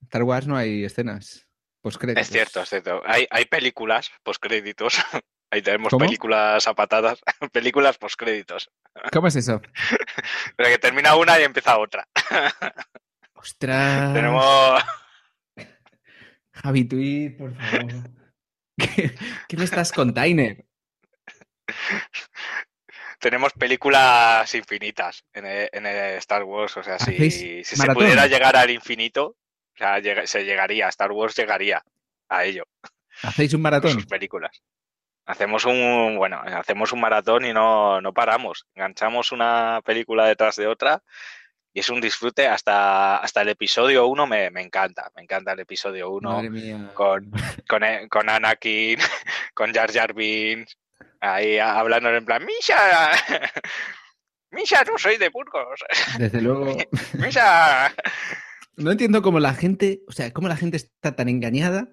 En 0.00 0.06
Star 0.08 0.24
Wars 0.24 0.46
no 0.46 0.58
hay 0.58 0.84
escenas. 0.84 1.46
Postcréditos. 1.80 2.26
Es 2.26 2.30
cierto, 2.30 2.60
es 2.60 2.68
cierto. 2.68 3.02
Hay, 3.06 3.26
hay 3.30 3.46
películas 3.46 4.10
postcréditos. 4.22 4.98
Ahí 5.50 5.62
tenemos 5.62 5.90
¿Cómo? 5.90 6.04
películas 6.04 6.66
a 6.66 6.74
patadas, 6.74 7.20
películas 7.52 7.96
postcréditos. 7.96 8.70
¿Cómo 9.12 9.26
es 9.28 9.36
eso? 9.36 9.60
Pero 10.56 10.68
que 10.68 10.78
termina 10.78 11.16
una 11.16 11.38
y 11.40 11.44
empieza 11.44 11.78
otra. 11.78 12.06
Ostras. 13.34 14.14
Tenemos 14.14 14.82
Javi 16.52 16.84
Tweet, 16.84 17.30
por 17.36 17.54
favor. 17.54 17.92
¿Qué, 18.78 19.14
qué 19.48 19.56
me 19.56 19.64
estás 19.64 19.92
con 19.92 20.12
Tyner? 20.14 20.64
tenemos 23.18 23.52
películas 23.52 24.52
infinitas 24.54 25.24
en 25.32 25.46
el, 25.46 25.68
en 25.72 25.86
el 25.86 26.16
Star 26.18 26.42
Wars. 26.44 26.76
O 26.76 26.82
sea, 26.82 26.98
si, 26.98 27.14
¿Hacéis 27.14 27.36
si 27.66 27.76
se 27.76 27.86
pudiera 27.94 28.26
llegar 28.26 28.56
al 28.56 28.70
infinito, 28.70 29.26
o 29.26 29.76
sea, 29.76 29.98
llega- 30.00 30.26
se 30.26 30.44
llegaría, 30.44 30.88
Star 30.88 31.12
Wars 31.12 31.36
llegaría 31.36 31.82
a 32.28 32.44
ello. 32.44 32.64
¿Hacéis 33.22 33.52
un 33.54 33.58
con 33.58 33.62
maratón? 33.62 33.92
sus 33.92 34.06
películas. 34.06 34.62
Hacemos 35.32 35.64
un, 35.64 36.16
bueno, 36.18 36.40
hacemos 36.44 36.92
un 36.92 37.00
maratón 37.00 37.44
y 37.46 37.52
no, 37.54 38.00
no 38.02 38.12
paramos. 38.12 38.66
Enganchamos 38.74 39.32
una 39.32 39.80
película 39.84 40.26
detrás 40.26 40.56
de 40.56 40.66
otra 40.66 41.02
y 41.72 41.80
es 41.80 41.88
un 41.88 42.02
disfrute 42.02 42.46
hasta, 42.48 43.16
hasta 43.16 43.40
el 43.40 43.48
episodio 43.48 44.06
1 44.06 44.26
me, 44.26 44.50
me 44.50 44.60
encanta. 44.60 45.10
Me 45.16 45.22
encanta 45.22 45.52
el 45.52 45.60
episodio 45.60 46.10
1 46.10 46.30
Madre 46.32 46.50
mía. 46.50 46.90
con- 46.92 47.30
con, 47.66 47.82
eh, 47.82 48.08
con 48.10 48.28
Anakin, 48.28 48.98
con 49.54 49.72
Jar 49.72 49.90
Jar 49.90 50.12
Binks, 50.12 50.76
ahí 51.20 51.58
hablando 51.58 52.10
en 52.14 52.24
plan, 52.26 52.44
Misha, 52.44 52.76
Misha, 54.50 54.84
no 54.84 54.98
soy 54.98 55.16
de 55.16 55.30
Burgos, 55.30 55.80
Desde 56.18 56.42
luego. 56.42 56.76
Misha. 57.14 57.94
No 58.76 58.90
entiendo 58.90 59.22
cómo 59.22 59.40
la 59.40 59.54
gente, 59.54 60.02
o 60.08 60.12
sea, 60.12 60.30
cómo 60.32 60.48
la 60.48 60.56
gente 60.56 60.76
está 60.76 61.16
tan 61.16 61.28
engañada 61.28 61.88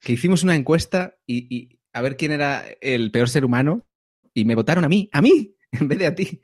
que 0.00 0.12
hicimos 0.12 0.42
una 0.42 0.54
encuesta 0.56 1.14
y, 1.26 1.46
y 1.54 1.79
a 1.92 2.02
ver 2.02 2.16
quién 2.16 2.32
era 2.32 2.64
el 2.80 3.10
peor 3.10 3.28
ser 3.28 3.44
humano 3.44 3.86
y 4.34 4.44
me 4.44 4.54
votaron 4.54 4.84
a 4.84 4.88
mí, 4.88 5.08
a 5.12 5.20
mí, 5.22 5.54
en 5.72 5.88
vez 5.88 5.98
de 5.98 6.06
a 6.06 6.14
ti. 6.14 6.40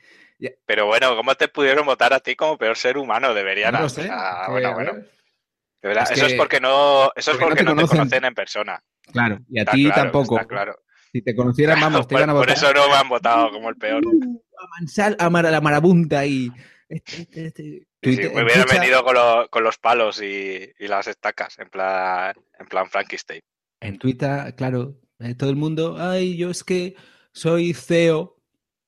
Pero 0.67 0.87
bueno, 0.87 1.17
¿cómo 1.17 1.35
te 1.35 1.49
pudieron 1.49 1.87
votar 1.87 2.13
a 2.13 2.21
ti 2.21 2.37
como 2.37 2.59
peor 2.59 2.77
ser 2.77 2.99
humano? 2.99 3.33
Deberían. 3.33 3.73
No 3.73 3.81
lo 3.83 3.89
sé. 3.89 4.03
que, 4.03 4.09
bueno, 4.51 4.69
a 4.69 4.75
bueno. 4.75 4.93
De 4.95 5.89
verdad, 5.89 6.05
Es 6.05 6.11
eso 6.19 6.27
es 6.27 6.33
que- 6.33 6.39
porque 6.39 6.61
no, 6.61 7.11
eso 7.17 7.31
es 7.33 7.39
porque 7.39 7.63
no 7.63 7.71
te 7.75 7.77
no 7.83 7.89
te 7.89 7.97
conocen. 7.97 8.25
en 8.25 8.35
persona. 8.35 8.83
Claro, 9.13 9.39
y 9.49 9.59
a 9.59 9.63
Está 9.63 9.73
ti 9.73 9.85
claro, 9.85 10.03
tampoco. 10.03 10.37
está 10.37 10.49
claro. 10.49 10.77
Si 11.13 11.23
te 11.23 11.35
conocieran, 11.35 11.81
vamos, 11.81 12.07
te 12.07 12.15
por, 12.15 12.21
iban 12.21 12.31
a 12.31 12.33
por 12.35 12.41
votar. 12.43 12.57
eso 12.57 12.73
no 12.75 12.89
me 12.89 12.95
han 12.97 13.09
votado 13.09 13.51
como 13.51 13.69
el 13.71 13.77
peor. 13.77 14.05
Uh, 14.05 14.43
a 14.59 14.67
Mansal, 14.79 15.17
a 15.19 15.31
Mara- 15.31 15.51
la 15.51 15.61
marabunta 15.61 16.27
y. 16.27 16.51
Este, 16.89 17.23
este, 17.23 17.47
este. 17.47 17.63
Sí, 18.03 18.11
me 18.17 18.27
hubieran 18.29 18.49
escucha, 18.51 18.81
venido 18.81 19.05
con, 19.05 19.15
lo- 19.15 19.49
con 19.49 19.65
los 19.65 19.79
palos 19.79 20.21
y, 20.23 20.71
y 20.79 20.87
las 20.89 21.07
estacas, 21.07 21.59
en 21.59 21.71
plan, 21.71 22.35
en 22.59 22.67
plan 22.67 22.91
Frankenstein. 22.91 23.41
En 23.81 23.99
Twitter, 23.99 24.55
claro, 24.55 24.97
eh, 25.21 25.35
todo 25.35 25.51
el 25.51 25.57
mundo. 25.57 25.97
Ay, 25.99 26.37
yo 26.37 26.51
es 26.51 26.63
que 26.65 26.95
soy 27.33 27.73
CEO, 27.75 28.37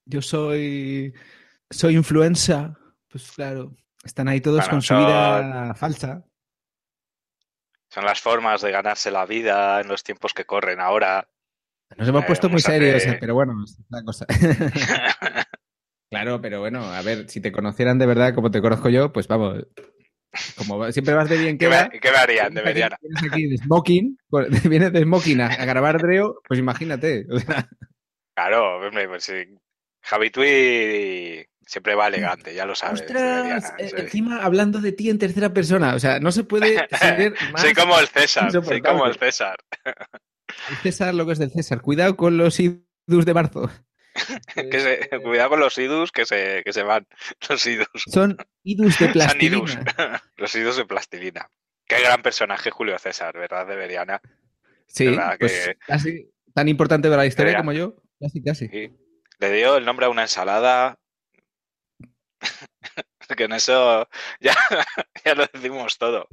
yo 0.05 0.23
soy. 0.23 1.13
Soy 1.71 1.97
influencer. 1.97 2.71
Pues 3.09 3.31
claro, 3.33 3.75
están 4.05 4.29
ahí 4.29 4.41
todos 4.41 4.59
Bueno, 4.61 4.71
con 4.71 4.83
su 4.83 4.89
son- 4.89 4.99
vida 5.07 5.75
falsa. 5.75 6.25
Son 7.91 8.05
las 8.05 8.21
formas 8.21 8.61
de 8.63 8.71
ganarse 8.71 9.11
la 9.11 9.25
vida 9.27 9.81
en 9.81 9.89
los 9.89 10.03
tiempos 10.05 10.35
que 10.35 10.45
corren 10.45 10.81
ahora. 10.81 11.27
Nos 11.97 12.07
hemos 12.09 12.23
Eh, 12.23 12.27
puesto 12.27 12.49
muy 12.51 12.61
serios, 12.61 13.03
pero 13.19 13.35
bueno, 13.35 13.55
es 13.65 13.79
la 13.89 14.03
cosa. 14.05 14.27
claro, 16.11 16.41
pero 16.41 16.61
bueno, 16.61 16.85
a 16.85 17.01
ver, 17.03 17.29
si 17.31 17.41
te 17.41 17.51
conocieran 17.51 17.99
de 17.99 18.07
verdad 18.07 18.35
como 18.35 18.51
te 18.51 18.61
conozco 18.61 18.89
yo, 18.91 19.13
pues 19.13 19.27
vamos. 19.27 19.65
Como 20.57 20.79
va- 20.79 20.93
siempre 20.93 21.15
vas 21.15 21.29
de 21.29 21.39
bien 21.39 21.59
¿Qué, 21.59 21.67
queda. 21.67 21.89
me, 21.93 22.01
qué 22.01 22.11
me 22.11 22.17
harían? 22.19 22.49
vienes 22.53 22.65
Deberían. 22.65 22.93
aquí- 22.93 23.07
Vienes 23.09 23.33
aquí 23.33 23.47
de 23.47 23.57
smoking, 23.59 24.19
vienes 24.69 24.93
de 24.93 25.03
smoking 25.03 25.41
a, 25.41 25.47
a 25.47 25.65
grabar 25.65 25.99
Dreo, 26.01 26.41
pues 26.47 26.59
imagínate. 26.61 27.27
o 27.31 27.39
sea, 27.39 27.69
Claro, 28.35 28.77
hombre, 28.87 29.09
pues 29.09 29.25
sí. 29.25 29.33
Javi 30.03 30.31
Tui 30.31 31.45
siempre 31.67 31.95
va 31.95 32.07
elegante, 32.07 32.55
ya 32.55 32.65
lo 32.65 32.75
sabes. 32.75 33.01
Ostras, 33.03 33.75
eh, 33.79 33.89
sí. 33.89 33.95
encima 33.99 34.43
hablando 34.45 34.81
de 34.81 34.93
ti 34.93 35.11
en 35.11 35.19
tercera 35.19 35.53
persona, 35.53 35.95
o 35.95 35.99
sea, 35.99 36.21
no 36.21 36.31
se 36.33 36.45
puede 36.45 36.87
ser 36.91 37.35
más 37.53 37.61
Soy 37.63 37.75
como 37.75 37.99
el 37.99 38.07
César, 38.09 38.51
soy 38.53 38.81
como 38.81 39.07
el 39.07 39.17
César. 39.17 39.57
el 39.85 40.77
César 40.83 41.15
lo 41.15 41.27
que 41.27 41.33
es 41.33 41.39
del 41.39 41.51
César. 41.51 41.81
Cuidado 41.83 42.17
con 42.17 42.37
los 42.39 42.59
idus 42.61 42.87
de 43.27 43.35
marzo. 43.35 43.71
Que 44.71 44.81
se- 44.81 45.09
cuidado 45.23 45.51
con 45.51 45.61
los 45.61 45.77
idus 45.79 46.13
que 46.13 46.25
se, 46.27 46.63
que 46.65 46.73
se 46.73 46.83
van. 46.83 47.07
Los 47.49 47.67
idus. 47.67 47.89
Son 48.07 48.37
idus 48.65 48.99
de 48.99 49.05
Son 49.07 49.13
plastilina. 49.13 49.57
idus. 49.59 49.79
Los 50.37 50.55
idus 50.55 50.77
de 50.77 50.85
plastilina. 50.87 51.51
Qué 51.87 52.01
gran 52.03 52.23
personaje 52.23 52.71
Julio 52.71 52.99
César, 52.99 53.35
¿verdad? 53.39 53.67
Deberían. 53.67 54.09
Sí, 54.87 55.07
¿Verdad 55.07 55.37
pues 55.39 55.69
que- 55.69 55.75
casi 55.87 56.31
tan 56.55 56.69
importante 56.69 57.09
para 57.09 57.23
la 57.23 57.27
historia 57.27 57.57
como 57.59 57.73
yo. 57.73 57.95
Casi, 58.21 58.43
casi. 58.43 58.69
Sí. 58.69 58.91
Le 59.39 59.53
dio 59.53 59.77
el 59.77 59.85
nombre 59.85 60.07
a 60.07 60.09
una 60.11 60.23
ensalada. 60.23 60.99
que 63.37 63.45
en 63.45 63.53
eso 63.53 64.09
ya, 64.41 64.55
ya 65.25 65.35
lo 65.35 65.47
decimos 65.53 65.99
todo. 65.99 66.29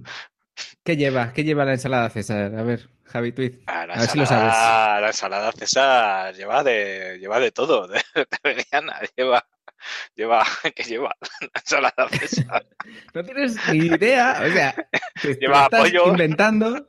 ¿Qué 0.84 0.96
lleva? 0.98 1.34
¿Qué 1.34 1.44
lleva 1.44 1.66
la 1.66 1.74
ensalada 1.74 2.10
César? 2.10 2.56
A 2.56 2.64
ver, 2.64 2.90
Javi 3.06 3.32
Tweet. 3.32 3.60
Ah, 3.68 3.86
la, 3.86 3.94
A 3.96 4.00
ver 4.00 4.10
si 4.10 4.18
lo 4.18 4.24
ensalada, 4.24 5.02
la 5.02 5.08
ensalada 5.08 5.52
César 5.52 6.36
lleva 6.36 6.64
de, 6.64 7.18
lleva 7.20 7.40
de 7.40 7.52
todo. 7.52 7.88
De, 7.88 8.02
Deberían, 8.44 8.90
lleva, 9.18 9.46
lleva, 10.16 10.46
¿qué 10.76 10.84
lleva? 10.84 11.16
La 11.42 11.60
ensalada 11.62 12.10
César. 12.10 12.66
No 13.14 13.24
tienes 13.24 13.58
ni 13.74 13.88
idea, 13.88 14.42
o 14.46 14.52
sea, 14.52 14.76
te, 15.22 15.36
Lleva 15.36 15.64
estás 15.64 15.82
pollo. 15.82 16.08
inventando 16.08 16.86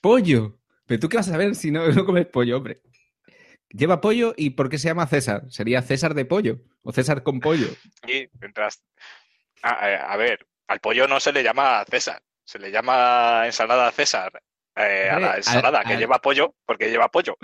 pollo. 0.00 0.58
Pero 0.86 1.00
tú 1.00 1.08
qué 1.08 1.18
vas 1.18 1.28
a 1.28 1.32
saber 1.32 1.54
si 1.54 1.70
no, 1.70 1.86
no 1.86 2.04
comes 2.04 2.26
pollo, 2.26 2.56
hombre. 2.56 2.82
Lleva 3.68 4.00
pollo 4.00 4.34
y 4.36 4.50
¿por 4.50 4.68
qué 4.68 4.78
se 4.78 4.88
llama 4.88 5.06
César? 5.06 5.44
Sería 5.48 5.82
César 5.82 6.14
de 6.14 6.24
pollo 6.24 6.58
o 6.82 6.90
César 6.92 7.22
con 7.22 7.38
pollo. 7.38 7.68
Y 8.08 8.28
mientras. 8.40 8.82
A 9.62 10.16
ver, 10.16 10.46
al 10.66 10.80
pollo 10.80 11.06
no 11.06 11.20
se 11.20 11.32
le 11.32 11.42
llama 11.44 11.84
César, 11.88 12.22
se 12.50 12.58
le 12.58 12.72
llama 12.72 13.42
ensalada 13.46 13.90
César. 13.92 14.32
eh, 14.76 15.08
a 15.10 15.18
la 15.20 15.30
al- 15.32 15.36
ensalada 15.38 15.82
que 15.84 15.92
al- 15.94 15.98
lleva 15.98 16.18
pollo, 16.20 16.54
porque 16.66 16.88
lleva 16.90 17.08
pollo. 17.08 17.36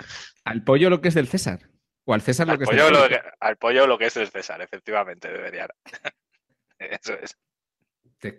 Al 0.44 0.64
pollo 0.64 0.88
lo 0.90 1.00
que 1.00 1.08
es 1.08 1.14
del 1.14 1.28
César. 1.28 1.60
O 2.04 2.14
al 2.14 2.22
César 2.22 2.46
lo 2.46 2.52
Al 2.54 2.58
que 2.58 2.64
es 2.64 2.70
pollo, 2.70 2.84
del 2.84 2.92
lo 2.92 2.98
pollo. 3.00 3.08
que, 3.10 3.28
al 3.40 3.56
pollo 3.56 3.86
lo 3.86 3.98
que 3.98 4.06
es 4.06 4.14
del 4.14 4.28
César, 4.28 4.60
efectivamente, 4.62 5.28
debería. 5.30 5.68
Eso 6.78 7.14
es. 7.22 7.36
Te- 8.18 8.38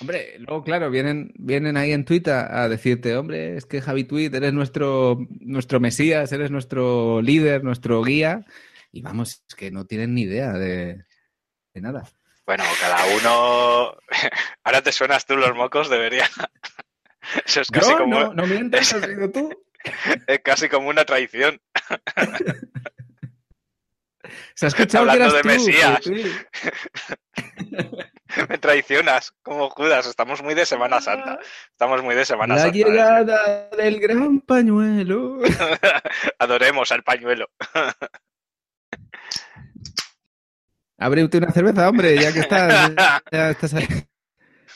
Hombre, 0.00 0.38
luego, 0.38 0.62
claro, 0.62 0.90
vienen, 0.90 1.32
vienen 1.36 1.76
ahí 1.76 1.92
en 1.92 2.04
Twitter 2.04 2.34
a 2.34 2.68
decirte, 2.68 3.16
hombre, 3.16 3.56
es 3.56 3.66
que 3.66 3.80
Javi 3.82 4.04
Tweet, 4.04 4.30
eres 4.34 4.52
nuestro, 4.52 5.18
nuestro 5.40 5.80
Mesías, 5.80 6.30
eres 6.32 6.50
nuestro 6.50 7.20
líder, 7.22 7.64
nuestro 7.64 8.02
guía. 8.02 8.44
Y 8.92 9.02
vamos, 9.02 9.44
es 9.48 9.54
que 9.54 9.70
no 9.70 9.86
tienen 9.86 10.14
ni 10.14 10.22
idea 10.22 10.52
de, 10.52 11.04
de 11.74 11.80
nada. 11.80 12.04
Bueno, 12.50 12.64
cada 12.80 13.04
uno. 13.06 13.96
Ahora 14.64 14.82
te 14.82 14.90
suenas 14.90 15.24
tú 15.24 15.36
los 15.36 15.54
mocos, 15.54 15.88
debería. 15.88 16.28
Eso 17.46 17.60
es 17.60 17.68
casi 17.70 17.92
No, 17.92 17.98
como. 17.98 18.20
no, 18.24 18.34
no 18.34 18.46
mientas, 18.46 18.92
has 18.92 19.04
sido 19.04 19.30
tú. 19.30 19.64
Es 20.26 20.40
casi 20.40 20.68
como 20.68 20.88
una 20.88 21.04
traición. 21.04 21.60
Se 24.54 24.66
ha 24.66 24.68
escuchado 24.68 25.04
que 25.04 25.10
Hablando 25.12 25.24
eras 25.26 25.34
de 25.34 25.42
tú, 25.42 25.48
Mesías. 25.48 26.00
sí. 26.02 26.36
Me 28.48 28.58
traicionas, 28.58 29.32
como 29.42 29.70
Judas. 29.70 30.08
Estamos 30.08 30.42
muy 30.42 30.54
de 30.54 30.66
Semana 30.66 31.00
Santa. 31.00 31.38
Estamos 31.70 32.02
muy 32.02 32.16
de 32.16 32.24
Semana 32.24 32.56
La 32.56 32.62
Santa. 32.62 32.76
llegada 32.76 33.68
del 33.76 34.00
gran 34.00 34.40
pañuelo. 34.40 35.38
Adoremos 36.40 36.90
al 36.90 37.04
pañuelo. 37.04 37.48
Ábrete 41.00 41.38
una 41.38 41.50
cerveza, 41.50 41.88
hombre, 41.88 42.14
ya 42.20 42.32
que 42.32 42.40
estás. 42.40 42.92
ya 43.32 43.50
estás 43.50 43.74
ahí. 43.74 43.86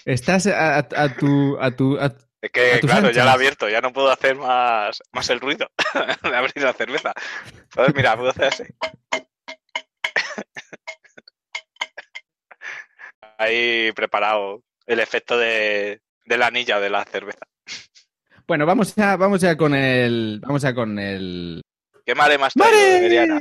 Estás 0.07 0.47
a, 0.47 0.79
a- 0.79 0.89
a 0.97 1.15
tu, 1.17 1.57
a 1.61 1.71
tu, 1.71 1.99
a- 1.99 2.13
Es 2.41 2.51
que, 2.51 2.73
A 2.75 2.81
claro, 2.81 3.11
ya 3.11 3.25
la 3.25 3.33
he 3.33 3.35
abierto, 3.35 3.69
ya 3.69 3.81
no 3.81 3.93
puedo 3.93 4.11
hacer 4.11 4.35
más, 4.37 5.01
más 5.13 5.31
el 5.31 5.41
ruido 5.41 5.67
de 6.23 6.37
abrir 6.37 6.63
la 6.63 6.73
cerveza. 6.73 7.13
Entonces, 7.55 7.95
mira, 7.95 8.17
puedo 8.17 8.31
hacer 8.31 8.45
así. 8.45 8.65
Ahí 13.39 13.93
preparado 13.93 14.63
el 14.87 15.01
efecto 15.01 15.37
de, 15.39 16.01
de 16.27 16.39
la 16.39 16.47
anilla 16.49 16.81
de 16.81 16.91
la 16.91 17.05
cerveza. 17.05 17.47
Bueno, 18.47 18.67
vamos 18.67 18.95
ya, 18.95 19.17
vamos 19.17 19.41
ya 19.41 19.57
con 19.57 19.75
el. 19.75 20.41
Vamos 20.43 20.63
ya 20.63 20.75
con 20.75 20.99
el. 20.99 21.63
¿Qué 22.05 22.15
mare 22.15 22.37
más. 22.39 22.53
Beriana? 22.55 23.41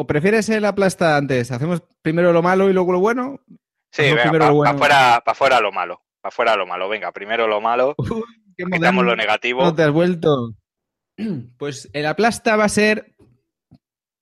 ¿O 0.00 0.06
prefieres 0.06 0.48
el 0.48 0.64
aplasta 0.64 1.16
antes? 1.16 1.50
¿Hacemos 1.50 1.82
primero 2.02 2.32
lo 2.32 2.40
malo 2.40 2.70
y 2.70 2.72
luego 2.72 2.92
lo 2.92 3.00
bueno? 3.00 3.40
Sí, 3.90 4.02
venga, 4.02 4.22
primero 4.22 4.38
para 4.38 4.50
lo 4.50 4.54
bueno. 4.54 4.78
fuera, 4.78 5.22
pa 5.24 5.34
fuera 5.34 5.60
lo 5.60 5.72
malo. 5.72 6.04
Para 6.20 6.30
fuera 6.30 6.54
lo 6.54 6.68
malo. 6.68 6.88
Venga, 6.88 7.10
primero 7.10 7.48
lo 7.48 7.60
malo, 7.60 7.96
Uy, 7.98 8.22
quitamos 8.56 9.04
lo 9.04 9.16
negativo. 9.16 9.64
No 9.64 9.74
te 9.74 9.82
has 9.82 9.90
vuelto. 9.90 10.54
Pues 11.58 11.90
el 11.94 12.06
aplasta 12.06 12.54
va 12.54 12.62
a 12.62 12.68
ser. 12.68 13.16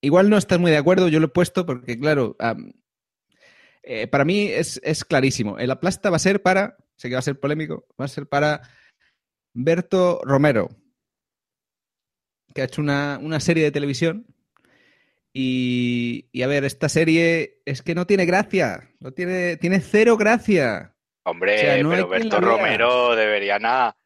Igual 0.01 0.31
no 0.31 0.39
estás 0.39 0.59
muy 0.59 0.71
de 0.71 0.79
acuerdo, 0.79 1.09
yo 1.09 1.21
lo 1.21 1.27
he 1.27 1.29
puesto 1.29 1.67
porque, 1.67 1.99
claro, 1.99 2.39
eh, 3.83 4.07
para 4.07 4.25
mí 4.25 4.47
es, 4.47 4.81
es 4.83 5.05
clarísimo. 5.05 5.59
El 5.59 5.71
aplasta 5.71 6.09
va 6.09 6.17
a 6.17 6.21
ser 6.21 6.41
para. 6.41 6.79
Sé 6.97 7.11
que 7.11 7.17
va 7.17 7.19
a 7.19 7.23
ser 7.23 7.39
polémico, 7.39 7.87
va 8.01 8.07
a 8.07 8.09
ser 8.09 8.27
para 8.27 8.63
Berto 9.53 10.23
Romero, 10.25 10.71
que 12.55 12.63
ha 12.63 12.65
hecho 12.65 12.81
una, 12.81 13.21
una 13.21 13.41
serie 13.41 13.65
de 13.65 13.73
televisión. 13.73 14.27
Y, 15.39 16.31
y 16.33 16.43
a 16.45 16.47
ver, 16.47 16.65
esta 16.65 16.89
serie 16.89 17.61
es 17.67 17.83
que 17.83 17.95
no 17.95 18.07
tiene 18.07 18.25
gracia, 18.25 18.91
no 19.01 19.13
tiene, 19.13 19.59
tiene 19.59 19.81
cero 19.81 20.17
gracia. 20.17 20.97
Hombre, 21.27 21.57
O 21.57 21.59
sea, 21.59 21.83
no 21.83 21.91
hay 21.91 21.97
pero 21.97 22.09
Berto. 22.09 22.41
Romero 22.41 23.15
de 23.15 23.27
Beriana, 23.27 23.99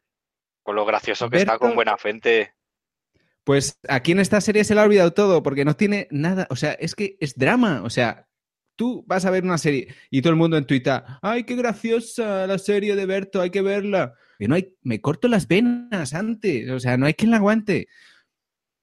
con 0.61 0.75
lo 0.75 0.83
gracioso 0.83 1.29
que 1.29 1.37
está 1.37 1.57
con 1.57 1.73
buena 1.73 1.95
frente. 1.95 2.53
Pues 3.45 3.79
aquí 3.87 4.11
en 4.11 4.19
esta 4.19 4.41
serie 4.41 4.65
se 4.65 4.75
le 4.75 4.81
ha 4.81 4.83
olvidado 4.83 5.13
todo 5.13 5.41
porque 5.41 5.63
no 5.63 5.77
tiene 5.77 6.09
nada. 6.11 6.47
O 6.49 6.57
sea, 6.57 6.73
es 6.73 6.95
que 6.95 7.15
es 7.21 7.37
drama. 7.37 7.81
O 7.85 7.89
sea, 7.89 8.27
tú 8.75 9.05
vas 9.07 9.23
a 9.23 9.31
ver 9.31 9.45
una 9.45 9.57
serie 9.57 9.87
y 10.09 10.21
todo 10.21 10.31
el 10.31 10.37
mundo 10.37 10.57
en 10.57 10.67
Twitter, 10.67 11.01
¡ay, 11.21 11.45
qué 11.45 11.55
graciosa 11.55 12.45
la 12.45 12.57
serie 12.57 12.93
de 12.93 13.05
Berto! 13.05 13.39
Hay 13.39 13.51
que 13.51 13.61
verla. 13.61 14.15
Y 14.37 14.49
no 14.49 14.55
hay, 14.55 14.75
me 14.81 14.99
corto 14.99 15.29
las 15.29 15.47
venas 15.47 16.13
antes. 16.13 16.69
O 16.71 16.79
sea, 16.81 16.97
no 16.97 17.05
hay 17.05 17.13
quien 17.13 17.31
la 17.31 17.37
aguante. 17.37 17.87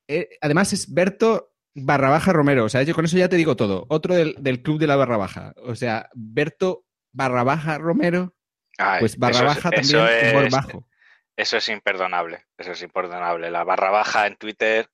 Eh, 0.07 0.31
además, 0.41 0.73
es 0.73 0.95
Berto 0.95 1.48
barra 1.85 2.11
baja 2.11 2.33
Romero. 2.33 2.65
O 2.65 2.69
sea, 2.69 2.83
yo 2.83 2.95
con 2.95 3.05
eso 3.05 3.17
ya 3.17 3.29
te 3.29 3.37
digo 3.37 3.57
todo. 3.57 3.87
Otro 3.89 4.15
del, 4.15 4.35
del 4.39 4.63
club 4.63 4.79
de 4.79 4.87
la 4.87 4.97
barra 4.97 5.17
baja. 5.17 5.53
O 5.57 5.75
sea, 5.75 6.09
Berto 6.15 6.85
barra 7.13 7.43
baja 7.45 7.79
Romero, 7.79 8.35
Ay, 8.79 9.01
pues 9.01 9.17
barra 9.19 9.35
eso 9.37 9.45
es- 9.47 9.55
baja 9.57 9.69
eso 9.77 9.99
también, 9.99 10.31
humor 10.31 10.45
es- 10.47 10.53
bajo. 10.53 10.89
Eso 11.37 11.57
es 11.57 11.69
imperdonable, 11.69 12.47
eso 12.57 12.73
es 12.73 12.83
imperdonable. 12.83 13.51
La 13.51 13.63
barra 13.65 13.91
baja 13.91 14.27
en 14.27 14.37
Twitter. 14.37 14.89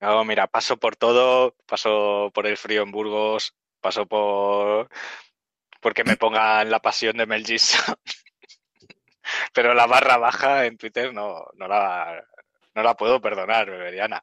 No, 0.00 0.24
mira, 0.24 0.46
paso 0.46 0.76
por 0.76 0.94
todo, 0.94 1.56
paso 1.66 2.30
por 2.34 2.46
el 2.46 2.56
frío 2.56 2.82
en 2.82 2.92
Burgos, 2.92 3.54
paso 3.80 4.06
por 4.06 4.88
porque 5.80 6.04
me 6.04 6.16
pongan 6.16 6.70
la 6.70 6.80
pasión 6.80 7.16
de 7.16 7.26
Mel 7.26 7.44
Gibson. 7.44 7.96
Pero 9.52 9.74
la 9.74 9.86
barra 9.86 10.18
baja 10.18 10.66
en 10.66 10.76
Twitter 10.76 11.12
no, 11.12 11.46
no 11.54 11.66
la 11.68 12.22
no 12.74 12.82
la 12.82 12.94
puedo 12.94 13.20
perdonar, 13.20 13.68
Beberiana. 13.70 14.22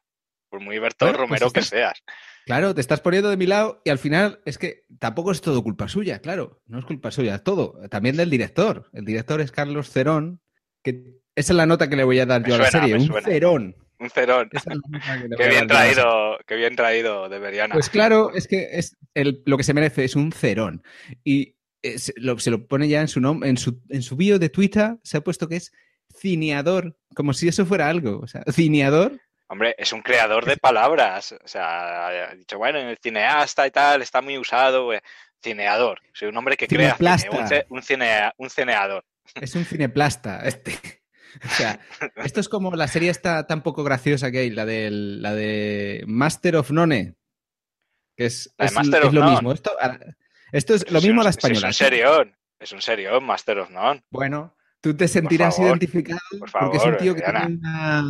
Por 0.54 0.62
muy 0.62 0.78
Berto 0.78 1.06
Bueno, 1.06 1.18
pues 1.26 1.40
Romero 1.40 1.50
que 1.50 1.62
seas. 1.62 2.00
Claro, 2.46 2.76
te 2.76 2.80
estás 2.80 3.00
poniendo 3.00 3.28
de 3.28 3.36
mi 3.36 3.46
lado 3.46 3.82
y 3.84 3.90
al 3.90 3.98
final 3.98 4.40
es 4.44 4.56
que 4.56 4.84
tampoco 5.00 5.32
es 5.32 5.40
todo 5.40 5.64
culpa 5.64 5.88
suya, 5.88 6.20
claro, 6.20 6.62
no 6.66 6.78
es 6.78 6.84
culpa 6.84 7.10
suya, 7.10 7.40
todo, 7.40 7.76
también 7.90 8.16
del 8.16 8.30
director. 8.30 8.88
El 8.92 9.04
director 9.04 9.40
es 9.40 9.50
Carlos 9.50 9.90
Cerón, 9.90 10.40
que 10.84 11.18
esa 11.34 11.52
es 11.54 11.56
la 11.56 11.66
nota 11.66 11.88
que 11.90 11.96
le 11.96 12.04
voy 12.04 12.20
a 12.20 12.26
dar 12.26 12.42
Me 12.42 12.50
yo 12.50 12.54
a 12.54 12.58
la 12.58 12.70
serie, 12.70 12.94
un 12.94 13.12
cerón. 13.24 13.76
Un 13.98 14.10
cerón. 14.10 14.48
Es 14.52 14.62
Qué 15.38 15.48
bien 15.48 15.66
traído, 15.66 16.38
qué 16.46 16.54
bien 16.54 16.76
traído 16.76 17.28
de 17.28 17.38
Beriana. 17.40 17.72
Pues 17.74 17.90
claro, 17.90 18.32
es 18.32 18.46
que 18.46 18.68
es 18.78 18.96
el- 19.14 19.42
lo 19.44 19.56
que 19.56 19.64
se 19.64 19.74
merece 19.74 20.04
es 20.04 20.14
un 20.14 20.30
cerón. 20.30 20.84
Y 21.24 21.56
eh, 21.82 21.98
se 21.98 22.12
lo, 22.16 22.38
se 22.38 22.52
lo 22.52 22.68
pone 22.68 22.86
ya 22.86 23.00
en 23.00 23.08
su 23.08 23.20
nombre, 23.20 23.48
en 23.48 23.56
su, 23.56 23.82
en 23.88 24.02
su 24.02 24.14
bio 24.14 24.38
de 24.38 24.50
Twitter, 24.50 24.98
se 25.02 25.16
ha 25.16 25.20
puesto 25.22 25.48
que 25.48 25.56
es 25.56 25.72
cineador, 26.16 26.96
como 27.16 27.32
si 27.32 27.48
eso 27.48 27.66
fuera 27.66 27.88
algo. 27.88 28.20
O 28.20 28.28
sea, 28.28 28.44
cineador. 28.52 29.18
Hombre, 29.48 29.74
es 29.78 29.92
un 29.92 30.00
creador 30.02 30.44
de 30.46 30.56
palabras. 30.56 31.32
O 31.44 31.46
sea, 31.48 32.06
ha 32.08 32.34
dicho, 32.34 32.58
bueno, 32.58 32.78
en 32.78 32.88
el 32.88 32.98
cineasta 32.98 33.66
y 33.66 33.70
tal 33.70 34.02
está 34.02 34.22
muy 34.22 34.38
usado. 34.38 34.92
eh, 34.92 35.02
Cineador. 35.42 36.00
Soy 36.14 36.28
un 36.28 36.36
hombre 36.38 36.56
que 36.56 36.66
crea 36.66 36.96
cine, 36.96 37.28
un, 37.38 37.46
ce- 37.46 37.66
un, 37.68 37.82
cinea- 37.82 38.32
un 38.38 38.48
cineador. 38.48 39.04
Es 39.34 39.54
un 39.54 39.64
cineplasta, 39.66 40.40
este. 40.44 40.78
O 41.44 41.48
sea, 41.48 41.78
esto 42.16 42.40
es 42.40 42.48
como 42.48 42.74
la 42.76 42.88
serie 42.88 43.10
esta 43.10 43.46
tan 43.46 43.62
poco 43.62 43.84
graciosa 43.84 44.30
que 44.30 44.38
hay, 44.38 44.50
la, 44.50 44.64
del, 44.64 45.20
la 45.20 45.34
de 45.34 46.02
Master 46.06 46.56
of 46.56 46.70
None. 46.70 47.14
Que 48.16 48.26
es, 48.26 48.54
La 48.56 48.64
de 48.64 48.68
es- 48.68 48.74
Master 48.74 49.00
es 49.02 49.06
of 49.08 49.12
lo 49.12 49.20
None. 49.20 49.32
mismo. 49.32 49.52
Esto, 49.52 49.72
esto 50.52 50.74
es 50.74 50.90
lo 50.90 51.00
mismo 51.02 51.20
a 51.20 51.24
la 51.24 51.30
española. 51.30 51.68
Es 51.68 51.80
un 51.80 51.86
serión. 51.86 52.36
Es 52.58 52.72
un 52.72 52.80
serión, 52.80 53.22
Master 53.24 53.58
of 53.58 53.70
None. 53.70 54.02
Bueno, 54.10 54.56
tú 54.80 54.96
te 54.96 55.08
sentirás 55.08 55.56
favor, 55.56 55.70
identificado 55.72 56.20
por 56.38 56.50
porque 56.50 56.76
es 56.78 56.84
un 56.84 56.96
tío 56.96 57.14
que 57.14 57.20
Diana. 57.20 57.40
tiene 57.46 57.58
una, 57.60 58.02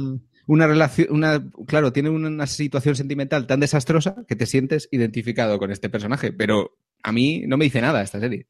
una 0.46 0.66
relación, 0.66 1.08
una, 1.10 1.42
claro, 1.66 1.92
tiene 1.92 2.10
una 2.10 2.46
situación 2.46 2.96
sentimental 2.96 3.46
tan 3.46 3.60
desastrosa 3.60 4.24
que 4.28 4.36
te 4.36 4.46
sientes 4.46 4.88
identificado 4.90 5.58
con 5.58 5.70
este 5.70 5.88
personaje. 5.88 6.32
Pero 6.32 6.76
a 7.02 7.12
mí 7.12 7.44
no 7.46 7.56
me 7.56 7.64
dice 7.64 7.80
nada 7.80 8.02
esta 8.02 8.20
serie. 8.20 8.46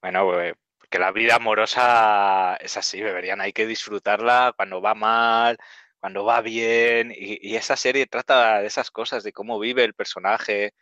Bueno, 0.00 0.26
pues, 0.26 0.54
porque 0.78 0.98
la 0.98 1.12
vida 1.12 1.36
amorosa 1.36 2.56
es 2.56 2.76
así, 2.76 3.00
deberían, 3.00 3.40
hay 3.40 3.52
que 3.52 3.66
disfrutarla 3.66 4.52
cuando 4.56 4.82
va 4.82 4.94
mal, 4.94 5.56
cuando 6.00 6.24
va 6.24 6.40
bien, 6.40 7.12
y, 7.12 7.38
y 7.40 7.54
esa 7.54 7.76
serie 7.76 8.06
trata 8.06 8.60
de 8.60 8.66
esas 8.66 8.90
cosas, 8.90 9.22
de 9.22 9.32
cómo 9.32 9.60
vive 9.60 9.84
el 9.84 9.94
personaje, 9.94 10.74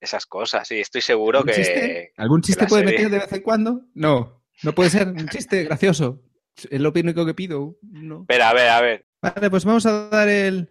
esas 0.00 0.26
cosas, 0.26 0.70
y 0.70 0.80
estoy 0.80 1.00
seguro 1.00 1.38
¿Algún 1.40 1.52
que... 1.52 1.58
chiste? 1.60 2.12
¿Algún 2.16 2.40
chiste 2.42 2.66
puede 2.66 2.84
serie- 2.84 2.98
meter 2.98 3.10
de 3.10 3.18
vez 3.18 3.32
en 3.32 3.42
cuando? 3.42 3.80
No, 3.94 4.44
no 4.62 4.72
puede 4.72 4.90
ser 4.90 5.08
un 5.08 5.28
chiste 5.28 5.64
gracioso. 5.64 6.22
Es 6.70 6.80
lo 6.80 6.92
único 6.94 7.26
que 7.26 7.34
pido. 7.34 7.76
No. 7.82 8.20
Espera, 8.20 8.50
a 8.50 8.54
ver, 8.54 8.68
a 8.68 8.80
ver. 8.80 9.06
Vale, 9.22 9.50
pues 9.50 9.64
vamos 9.64 9.86
a 9.86 10.08
dar 10.08 10.28
el. 10.28 10.68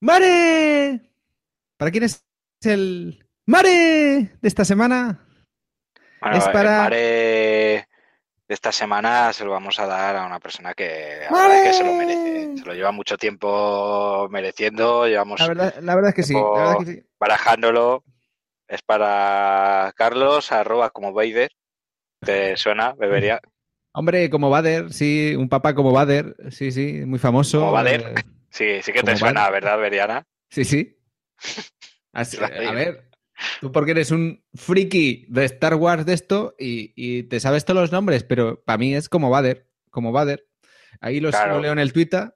¡Mare! 0.00 1.10
¿Para 1.76 1.90
quién 1.90 2.04
es 2.04 2.24
el 2.62 3.26
Mare 3.46 3.68
de 4.40 4.48
esta 4.48 4.64
semana? 4.64 5.26
Bueno, 6.20 6.36
Es 6.36 6.46
el 6.46 6.52
para- 6.52 6.78
mare 6.82 6.96
de 6.96 8.54
esta 8.54 8.72
semana 8.72 9.32
se 9.32 9.44
lo 9.44 9.52
vamos 9.52 9.78
a 9.78 9.86
dar 9.86 10.16
a 10.16 10.26
una 10.26 10.40
persona 10.40 10.74
que 10.74 11.20
la 11.30 11.62
que 11.62 11.72
se 11.72 11.84
lo 11.84 11.92
merece. 11.94 12.58
Se 12.58 12.64
lo 12.64 12.74
lleva 12.74 12.90
mucho 12.92 13.16
tiempo 13.16 14.28
mereciendo, 14.30 15.06
llevamos 15.06 15.40
La 15.40 15.48
verdad, 15.48 15.74
la 15.80 15.94
verdad 15.94 16.08
es 16.10 16.14
que 16.16 16.22
sí. 16.24 16.34
La 16.34 16.40
verdad 16.50 16.76
es 16.80 16.86
que 16.86 16.92
sí. 16.94 17.06
barajándolo. 17.18 18.04
Es 18.68 18.82
para 18.82 19.92
Carlos, 19.96 20.52
arroba 20.52 20.90
como 20.90 21.12
Vader. 21.12 21.50
¿Te 22.20 22.56
suena? 22.56 22.92
Bebería. 22.98 23.40
Hombre, 23.92 24.30
como 24.30 24.50
Bader, 24.50 24.92
sí, 24.92 25.34
un 25.36 25.48
papá 25.48 25.74
como 25.74 25.92
Bader, 25.92 26.36
sí, 26.50 26.70
sí, 26.70 27.02
muy 27.06 27.18
famoso. 27.18 27.60
Como 27.60 27.72
Bader. 27.72 28.00
eh, 28.16 28.22
Sí, 28.50 28.82
sí 28.82 28.92
que 28.92 29.02
te 29.02 29.16
suena. 29.16 29.48
¿verdad, 29.50 29.78
Beriana? 29.78 30.26
sí, 30.48 30.64
sí. 30.64 30.96
Así- 32.12 32.36
a 32.68 32.72
ver, 32.72 33.08
tú 33.60 33.70
porque 33.72 33.92
eres 33.92 34.10
un 34.10 34.44
friki 34.54 35.26
de 35.28 35.44
Star 35.44 35.74
Wars 35.74 36.04
de 36.06 36.14
esto 36.14 36.54
y, 36.58 36.92
y 36.96 37.24
te 37.24 37.38
sabes 37.40 37.64
todos 37.64 37.80
los 37.80 37.92
nombres, 37.92 38.24
pero 38.24 38.62
para 38.62 38.78
mí 38.78 38.94
es 38.94 39.08
como 39.08 39.30
Bader, 39.30 39.68
como 39.90 40.12
Bader. 40.12 40.46
Ahí 41.00 41.20
los, 41.20 41.30
Claro. 41.34 41.54
lo 41.56 41.60
leo 41.62 41.72
en 41.72 41.78
el 41.78 41.92
Twitter. 41.92 42.34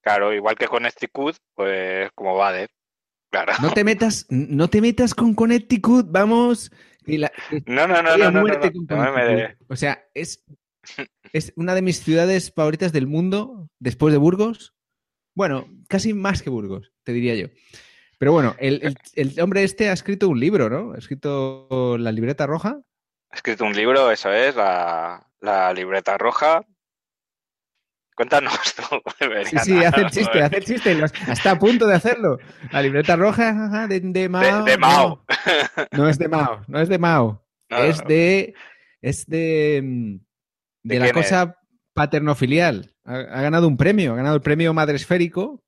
Claro, 0.00 0.32
igual 0.32 0.56
que 0.56 0.68
con 0.68 0.84
Stricut, 0.88 1.36
pues 1.54 2.10
como 2.14 2.36
Vader. 2.36 2.70
Claro. 3.30 3.52
No 3.60 3.72
te 3.72 3.82
metas, 3.82 4.26
no 4.30 4.68
te 4.68 4.80
metas 4.80 5.14
con 5.14 5.34
Connecticut, 5.34 6.06
vamos. 6.08 6.70
Y 7.06 7.18
la, 7.18 7.30
que 7.50 7.62
No, 7.66 7.86
no, 7.86 8.02
no, 8.02 8.16
no, 8.16 8.30
no, 8.30 8.42
no, 8.42 8.58
no, 8.88 9.12
me 9.12 9.56
O 9.68 9.76
sea, 9.76 10.04
es, 10.14 10.44
es 11.32 11.52
una 11.56 11.74
de 11.74 11.82
mis 11.82 12.00
ciudades 12.02 12.52
favoritas 12.52 12.92
del 12.92 13.06
mundo 13.06 13.68
después 13.78 14.12
de 14.12 14.18
Burgos. 14.18 14.74
Bueno, 15.34 15.68
casi 15.88 16.14
más 16.14 16.42
que 16.42 16.50
Burgos, 16.50 16.92
te 17.04 17.12
diría 17.12 17.34
yo. 17.34 17.48
Pero 18.18 18.32
bueno, 18.32 18.56
el, 18.58 18.80
el- 18.82 18.96
el 19.14 19.40
hombre 19.40 19.62
este 19.62 19.88
ha 19.90 19.92
escrito 19.92 20.28
un 20.28 20.40
libro, 20.40 20.70
¿no? 20.70 20.92
Ha 20.92 20.98
escrito 20.98 21.96
La 21.98 22.10
libreta 22.12 22.46
roja. 22.46 22.80
Ha 23.30 23.34
escrito 23.36 23.64
un 23.64 23.74
libro, 23.74 24.10
eso 24.10 24.32
es, 24.32 24.56
la, 24.56 25.28
la 25.40 25.72
libreta 25.74 26.16
roja. 26.16 26.64
Cuéntanos 28.16 28.58
tú, 28.74 28.82
Sí, 29.44 29.56
sí, 29.62 29.84
hace 29.84 30.00
el 30.04 30.10
chiste, 30.10 30.42
hace 30.42 30.56
el 30.56 30.64
chiste. 30.64 30.98
Está 31.30 31.52
a 31.52 31.58
punto 31.58 31.86
de 31.86 31.94
hacerlo. 31.94 32.38
La 32.72 32.82
libreta 32.82 33.14
roja 33.14 33.86
de, 33.86 34.00
de 34.00 34.28
Mao. 34.28 34.64
de 34.64 34.78
Mao. 34.78 35.24
No, 35.76 35.86
no 36.04 36.08
es 36.08 36.18
de 36.18 36.28
Mao, 36.28 36.62
no 36.66 36.80
es 36.80 36.88
de 36.88 36.98
Mao. 36.98 37.46
No, 37.68 37.76
es 37.78 38.02
de. 38.06 38.54
Es 39.02 39.26
de. 39.26 39.80
mm, 39.84 40.14
De, 40.82 40.94
¿De 40.94 40.98
la 41.00 41.06
es? 41.06 41.12
cosa 41.12 41.56
paternofilial. 41.92 42.94
Ha, 43.04 43.14
ha 43.16 43.42
ganado 43.42 43.68
un 43.68 43.76
premio, 43.76 44.14
ha 44.14 44.16
ganado 44.16 44.34
el 44.36 44.42
premio 44.42 44.72
Madre 44.72 44.96
Esférico. 44.96 45.62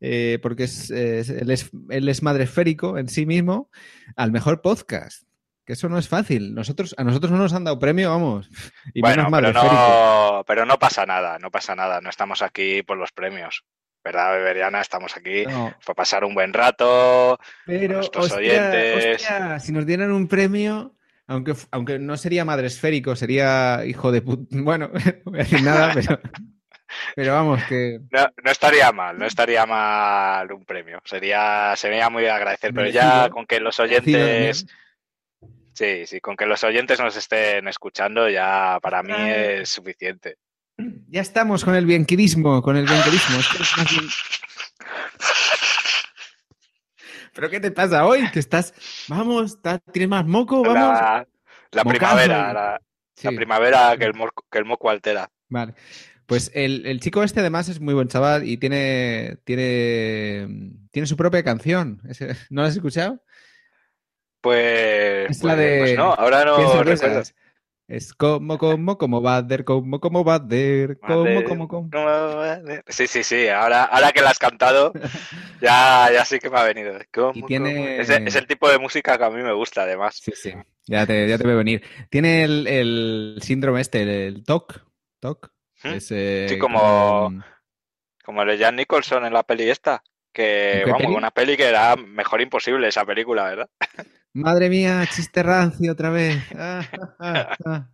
eh, 0.00 0.38
porque 0.42 0.64
es, 0.64 0.90
es- 0.90 1.28
él, 1.28 1.50
es, 1.50 1.70
él 1.90 2.08
es 2.08 2.22
madre 2.22 2.44
esférico 2.44 2.96
en 2.98 3.08
sí 3.08 3.26
mismo 3.26 3.68
al 4.16 4.30
mejor 4.32 4.62
podcast. 4.62 5.24
Que 5.68 5.74
eso 5.74 5.86
no 5.90 5.98
es 5.98 6.08
fácil. 6.08 6.54
Nosotros, 6.54 6.94
a 6.96 7.04
nosotros 7.04 7.30
no 7.30 7.36
nos 7.36 7.52
han 7.52 7.62
dado 7.64 7.78
premio, 7.78 8.08
vamos. 8.08 8.48
Y 8.94 9.02
bueno, 9.02 9.28
menos 9.28 9.52
pero 9.52 9.60
esférico. 9.60 9.74
no, 9.76 10.44
pero 10.46 10.64
no 10.64 10.78
pasa 10.78 11.04
nada, 11.04 11.38
no 11.38 11.50
pasa 11.50 11.74
nada. 11.74 12.00
No 12.00 12.08
estamos 12.08 12.40
aquí 12.40 12.82
por 12.82 12.96
los 12.96 13.12
premios. 13.12 13.66
¿Verdad, 14.02 14.32
Beberiana? 14.32 14.80
Estamos 14.80 15.14
aquí 15.14 15.44
No, 15.44 15.74
para 15.84 15.94
pasar 15.94 16.24
un 16.24 16.32
buen 16.32 16.54
rato. 16.54 17.38
Pero, 17.66 17.96
nuestros 17.96 18.32
hostia, 18.32 18.38
oyentes. 18.38 19.20
hostia, 19.20 19.60
si 19.60 19.72
nos 19.72 19.84
dieran 19.84 20.10
un 20.10 20.26
premio, 20.26 20.94
aunque, 21.26 21.52
aunque 21.70 21.98
no 21.98 22.16
sería 22.16 22.46
madre 22.46 22.68
esférico, 22.68 23.14
sería 23.14 23.84
hijo 23.84 24.10
de 24.10 24.22
puta. 24.22 24.46
Bueno, 24.64 24.88
no 24.94 25.30
voy 25.32 25.40
a 25.40 25.42
decir 25.42 25.62
nada, 25.62 25.92
pero, 25.92 26.18
pero 27.14 27.34
vamos, 27.34 27.62
que 27.64 28.00
No, 28.10 28.26
no 28.42 28.50
estaría 28.50 28.90
mal, 28.90 29.18
no 29.18 29.26
estaría 29.26 29.66
mal 29.66 30.50
un 30.50 30.64
premio. 30.64 31.02
Sería, 31.04 31.74
sería 31.76 32.08
muy 32.08 32.24
agradecer, 32.24 32.72
pero 32.72 32.88
ya 32.88 33.28
con 33.28 33.44
que 33.44 33.60
los 33.60 33.78
oyentes. 33.78 34.64
Sí, 35.78 36.06
sí, 36.06 36.20
con 36.20 36.36
que 36.36 36.46
los 36.46 36.62
oyentes 36.64 36.98
nos 37.00 37.16
estén 37.16 37.68
escuchando 37.68 38.28
ya 38.28 38.78
para 38.82 39.02
mí 39.02 39.12
es 39.16 39.68
suficiente. 39.68 40.36
Ya 41.08 41.20
estamos 41.20 41.64
con 41.64 41.74
el 41.74 41.86
bienquerismo, 41.86 42.62
con 42.62 42.76
el 42.76 42.84
bienquerismo. 42.86 43.38
Es 43.38 43.48
que 43.48 43.62
es 43.62 43.76
más 43.78 43.90
bien- 43.90 44.08
¿Pero 47.34 47.50
qué 47.50 47.60
te 47.60 47.70
pasa 47.70 48.04
hoy? 48.06 48.28
Que 48.32 48.38
estás, 48.40 48.74
vamos, 49.08 49.58
tienes 49.92 50.08
más 50.08 50.26
moco, 50.26 50.62
vamos. 50.62 51.26
La, 51.72 51.84
primavera, 51.84 52.52
la, 52.52 52.80
Sí. 53.14 53.26
la 53.26 53.32
primavera 53.32 53.96
que 53.96 54.04
el, 54.04 54.14
morco- 54.14 54.44
que 54.50 54.58
el 54.58 54.64
moco 54.64 54.90
altera. 54.90 55.30
Vale. 55.48 55.74
Pues 56.26 56.50
el, 56.54 56.84
el 56.86 57.00
chico 57.00 57.22
este 57.22 57.40
además 57.40 57.68
es 57.68 57.80
muy 57.80 57.94
buen 57.94 58.08
chaval 58.08 58.46
y 58.46 58.58
tiene, 58.58 59.38
tiene, 59.44 60.46
tiene 60.90 61.06
su 61.06 61.16
propia 61.16 61.42
canción. 61.42 62.00
¿No 62.50 62.62
la 62.62 62.68
has 62.68 62.76
escuchado? 62.76 63.22
Pues, 64.40 65.30
Es 65.30 65.42
la 65.44 65.54
pues- 65.54 65.66
de- 65.66 65.78
pues 65.78 65.96
no, 65.96 66.14
ahora 66.14 66.44
no 66.44 66.82
recuerdo. 66.82 67.22
es, 67.88 68.14
como, 68.14 68.58
como, 68.58 68.98
como 68.98 69.20
Bader, 69.20 69.64
como, 69.64 69.98
como 70.00 70.22
Bader, 70.24 70.98
como, 71.00 71.44
como, 71.44 71.68
como. 71.68 71.90
Sí, 72.86 73.06
sí, 73.06 73.24
sí, 73.24 73.48
ahora, 73.48 73.84
ahora 73.84 74.12
que 74.12 74.20
la 74.22 74.30
has 74.30 74.38
cantado, 74.38 74.92
ya, 75.60 76.08
ya 76.12 76.24
sí 76.24 76.38
que 76.38 76.50
me 76.50 76.58
ha 76.58 76.64
venido. 76.64 76.98
¿Cómo, 77.12 77.32
Y 77.34 77.42
tiene-? 77.42 78.00
Es, 78.00 78.10
es 78.10 78.36
el 78.36 78.46
tipo 78.46 78.68
de 78.70 78.78
música 78.78 79.16
que 79.18 79.24
a 79.24 79.30
mí 79.30 79.42
me 79.42 79.52
gusta, 79.52 79.82
además. 79.82 80.16
Sí, 80.22 80.32
sí. 80.34 80.52
Ya 80.86 81.06
te, 81.06 81.28
ya 81.28 81.36
te 81.36 81.46
veo 81.46 81.56
venir. 81.58 81.82
Tiene 82.10 82.44
el, 82.44 82.66
el 82.66 83.38
síndrome 83.42 83.80
este, 83.80 84.02
el, 84.02 84.08
el 84.08 84.44
TOC. 84.44 84.80
TOC. 85.20 85.50
¿Mm? 85.84 85.88
Es, 85.88 86.08
eh, 86.12 86.46
Sí, 86.48 86.58
como- 86.58 86.78
como- 86.80 87.44
Como 88.24 88.42
el 88.42 88.48
de 88.48 88.64
Jan 88.64 88.76
Nicholson 88.76 89.24
en 89.26 89.32
la 89.32 89.42
peli 89.42 89.68
esta. 89.70 90.02
Que, 90.32 90.78
¿En 90.80 90.84
qué 90.84 90.90
vamos, 90.90 91.02
peli? 91.06 91.16
una 91.16 91.30
peli 91.30 91.56
que 91.56 91.64
era 91.66 91.96
mejor 91.96 92.40
imposible 92.40 92.86
esa 92.88 93.04
película, 93.04 93.44
¿verdad? 93.44 93.68
Madre 94.34 94.68
mía, 94.68 95.04
chiste 95.10 95.42
rancio 95.42 95.92
otra 95.92 96.10
vez. 96.10 96.42
Ah, 96.56 96.82
ah, 97.18 97.56
ah. 97.64 97.88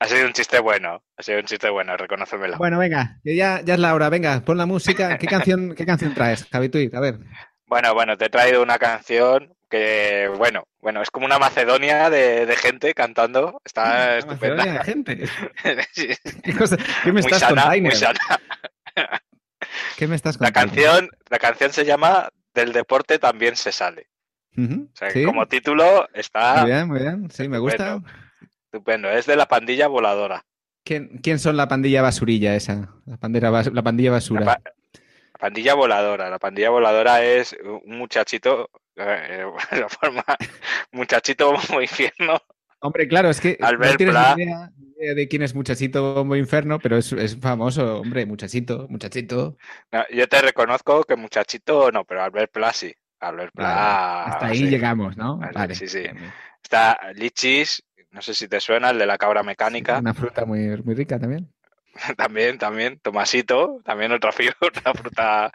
Ha 0.00 0.06
sido 0.08 0.26
un 0.26 0.32
chiste 0.32 0.58
bueno, 0.58 1.02
ha 1.16 1.22
sido 1.22 1.38
un 1.38 1.44
chiste 1.44 1.70
bueno, 1.70 1.96
reconócemelo. 1.96 2.56
Bueno, 2.58 2.78
venga, 2.78 3.20
ya, 3.24 3.60
ya 3.62 3.74
es 3.74 3.80
la 3.80 3.94
hora. 3.94 4.08
Venga, 4.08 4.40
pon 4.44 4.58
la 4.58 4.66
música. 4.66 5.16
¿Qué 5.16 5.26
canción, 5.28 5.74
qué 5.76 5.86
canción 5.86 6.12
traes, 6.12 6.46
Javi 6.50 6.68
Tweet? 6.68 6.90
A 6.94 7.00
ver. 7.00 7.18
Bueno, 7.66 7.94
bueno, 7.94 8.16
te 8.18 8.26
he 8.26 8.28
traído 8.30 8.62
una 8.62 8.78
canción 8.78 9.54
que, 9.70 10.28
bueno, 10.36 10.64
bueno, 10.80 11.00
es 11.02 11.10
como 11.10 11.24
una 11.24 11.38
Macedonia 11.38 12.10
de, 12.10 12.44
de 12.46 12.56
gente 12.56 12.92
cantando. 12.94 13.60
Está 13.64 13.84
Una 13.84 14.18
estupenda. 14.18 14.56
Macedonia 14.56 14.78
de 14.80 14.84
gente. 14.84 15.28
Sí, 15.92 16.08
¿Qué, 16.42 16.54
cosa- 16.56 16.76
qué 16.76 17.12
me 17.12 17.12
muy 17.12 17.20
estás 17.20 17.38
sana, 17.40 17.62
contando? 17.62 17.82
muy 17.82 17.94
sana. 17.94 18.20
¿Qué 19.96 20.06
me 20.08 20.16
estás 20.16 20.34
La 20.40 20.48
contando? 20.48 20.74
canción, 20.74 21.10
la 21.30 21.38
canción 21.38 21.72
se 21.72 21.84
llama 21.84 22.28
Del 22.52 22.72
deporte 22.72 23.18
también 23.20 23.56
se 23.56 23.70
sale. 23.72 24.08
Ujú, 24.56 24.88
O 24.92 24.96
sea, 24.96 25.08
que 25.08 25.20
¿sí? 25.20 25.24
como 25.24 25.46
título 25.46 26.06
está 26.12 26.62
Muy 26.62 26.70
bien, 26.70 26.88
muy 26.88 27.00
bien. 27.00 27.30
Sí, 27.30 27.48
me 27.48 27.58
gusta. 27.58 28.00
Estupendo. 28.66 29.10
Es 29.10 29.26
de 29.26 29.36
la 29.36 29.46
pandilla 29.46 29.86
voladora. 29.88 30.44
¿Quién, 30.84 31.18
quién 31.22 31.38
son 31.38 31.56
la 31.56 31.68
pandilla 31.68 32.02
basurilla 32.02 32.54
esa? 32.56 32.94
La, 33.06 33.16
pandera 33.16 33.50
bas- 33.50 33.72
la 33.72 33.82
pandilla 33.82 34.10
basura. 34.10 34.44
La, 34.44 34.56
pa- 34.56 34.62
la 34.64 35.38
pandilla 35.38 35.74
voladora. 35.74 36.28
La 36.30 36.38
pandilla 36.38 36.70
voladora 36.70 37.22
es 37.24 37.56
un 37.64 37.96
muchachito, 37.98 38.68
eh, 38.96 39.44
la 39.80 39.88
forma, 39.88 40.24
muchachito 40.90 41.52
muy 41.72 41.84
infierno. 41.84 42.40
Hombre, 42.80 43.06
claro, 43.06 43.30
es 43.30 43.40
que 43.40 43.56
Albert 43.60 43.92
no 43.92 43.96
tienes 43.96 44.14
Pla. 44.14 44.34
ni 44.36 44.42
idea, 44.42 45.14
de 45.14 45.28
quién 45.28 45.42
es 45.42 45.54
Muchachito 45.54 46.14
Bombo 46.14 46.34
Inferno, 46.34 46.80
pero 46.80 46.96
es, 46.96 47.12
es 47.12 47.38
famoso, 47.38 48.00
hombre, 48.00 48.26
Muchachito, 48.26 48.86
Muchachito. 48.88 49.56
No, 49.92 50.04
yo 50.10 50.28
te 50.28 50.42
reconozco 50.42 51.04
que 51.04 51.14
muchachito 51.14 51.92
no, 51.92 52.04
pero 52.04 52.24
Albert 52.24 52.50
Pla 52.52 52.72
sí. 52.72 52.92
Hasta 53.22 54.46
ahí 54.46 54.58
sí. 54.58 54.68
llegamos, 54.68 55.16
¿no? 55.16 55.38
Vale, 55.38 55.52
Vale. 55.52 55.74
sí, 55.74 55.88
sí. 55.88 56.04
Está 56.62 56.98
Lichis, 57.14 57.82
no 58.10 58.20
sé 58.22 58.34
si 58.34 58.48
te 58.48 58.60
suena, 58.60 58.90
el 58.90 58.98
de 58.98 59.06
la 59.06 59.18
cabra 59.18 59.42
mecánica. 59.42 59.98
Una 59.98 60.14
fruta 60.14 60.44
muy, 60.44 60.68
muy 60.82 60.94
rica 60.94 61.18
también. 61.18 61.52
También, 62.16 62.56
también. 62.56 62.98
Tomasito, 63.00 63.80
también 63.84 64.12
otra, 64.12 64.32
fi- 64.32 64.48
otra 64.60 64.94
fruta 64.94 65.52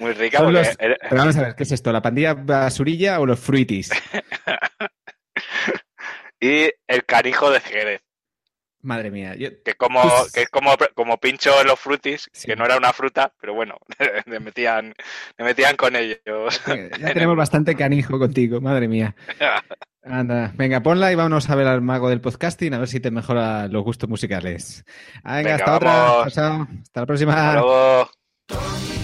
muy 0.00 0.12
rica. 0.12 0.38
Porque 0.38 0.52
los- 0.58 0.76
Pero 0.76 0.96
vamos 1.12 1.36
a 1.36 1.42
ver, 1.42 1.54
¿qué 1.54 1.62
es 1.62 1.70
esto? 1.70 1.92
¿La 1.92 2.02
pandilla 2.02 2.34
basurilla 2.34 3.20
o 3.20 3.26
los 3.26 3.38
fruitis? 3.38 3.90
Y 6.40 6.70
el 6.86 7.04
canijo 7.06 7.50
de 7.50 7.60
Jerez. 7.60 8.00
Madre 8.86 9.10
mía. 9.10 9.34
yo- 9.34 9.50
que 9.64 9.74
como 9.74 10.00
que 10.32 10.42
es 10.42 10.48
como, 10.48 10.70
como 10.94 11.18
pincho 11.18 11.60
en 11.60 11.66
los 11.66 11.78
frutis, 11.80 12.28
Sí. 12.32 12.46
que 12.46 12.54
no 12.56 12.64
era 12.64 12.76
una 12.76 12.92
fruta, 12.92 13.32
pero 13.40 13.52
bueno, 13.52 13.76
le 14.26 14.38
metían, 14.40 14.94
metían 15.38 15.76
con 15.76 15.96
ellos. 15.96 16.18
ya 16.66 17.12
tenemos 17.12 17.36
bastante 17.36 17.74
canijo 17.74 18.18
contigo, 18.18 18.60
madre 18.60 18.86
mía. 18.88 19.14
Anda, 20.08 20.52
venga, 20.54 20.80
ponla 20.84 21.10
y 21.10 21.16
vámonos 21.16 21.50
a 21.50 21.56
ver 21.56 21.66
al 21.66 21.82
mago 21.82 22.08
del 22.10 22.20
podcasting 22.20 22.74
a 22.74 22.78
ver 22.78 22.86
si 22.86 23.00
te 23.00 23.10
mejora 23.10 23.66
los 23.66 23.82
gustos 23.82 24.08
musicales. 24.08 24.84
Venga, 25.24 25.36
Venga, 25.38 25.54
hasta 25.56 25.76
otra. 25.76 25.90
vamos. 25.92 26.32
Chao. 26.32 26.68
Hasta 26.82 27.00
la 27.00 27.06
próxima. 27.06 27.32
Hasta 27.32 27.60
luego. 27.60 28.95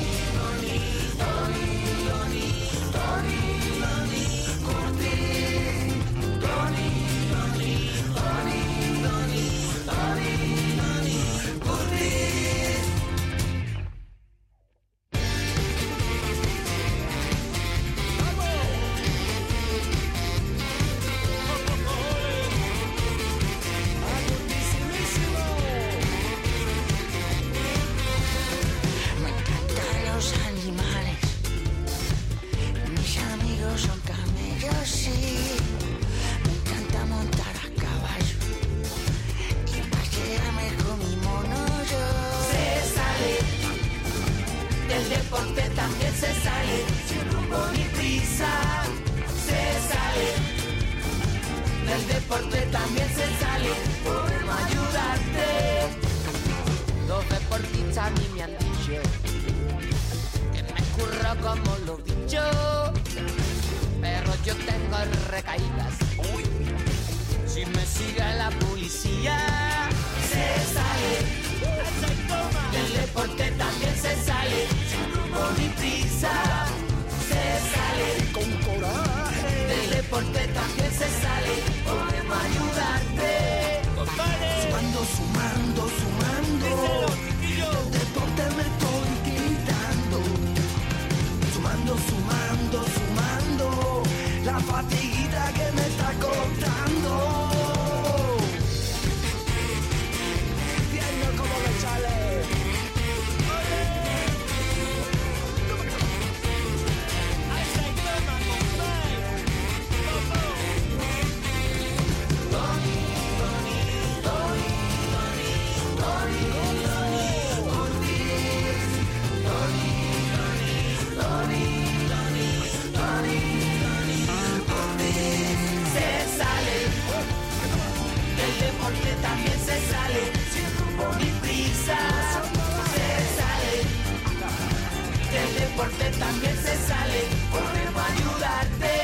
Deporte 135.83 136.11
también 136.19 136.57
se 136.57 136.77
sale. 136.87 137.21
Podemos 137.51 138.03
ayudarte. 138.11 138.95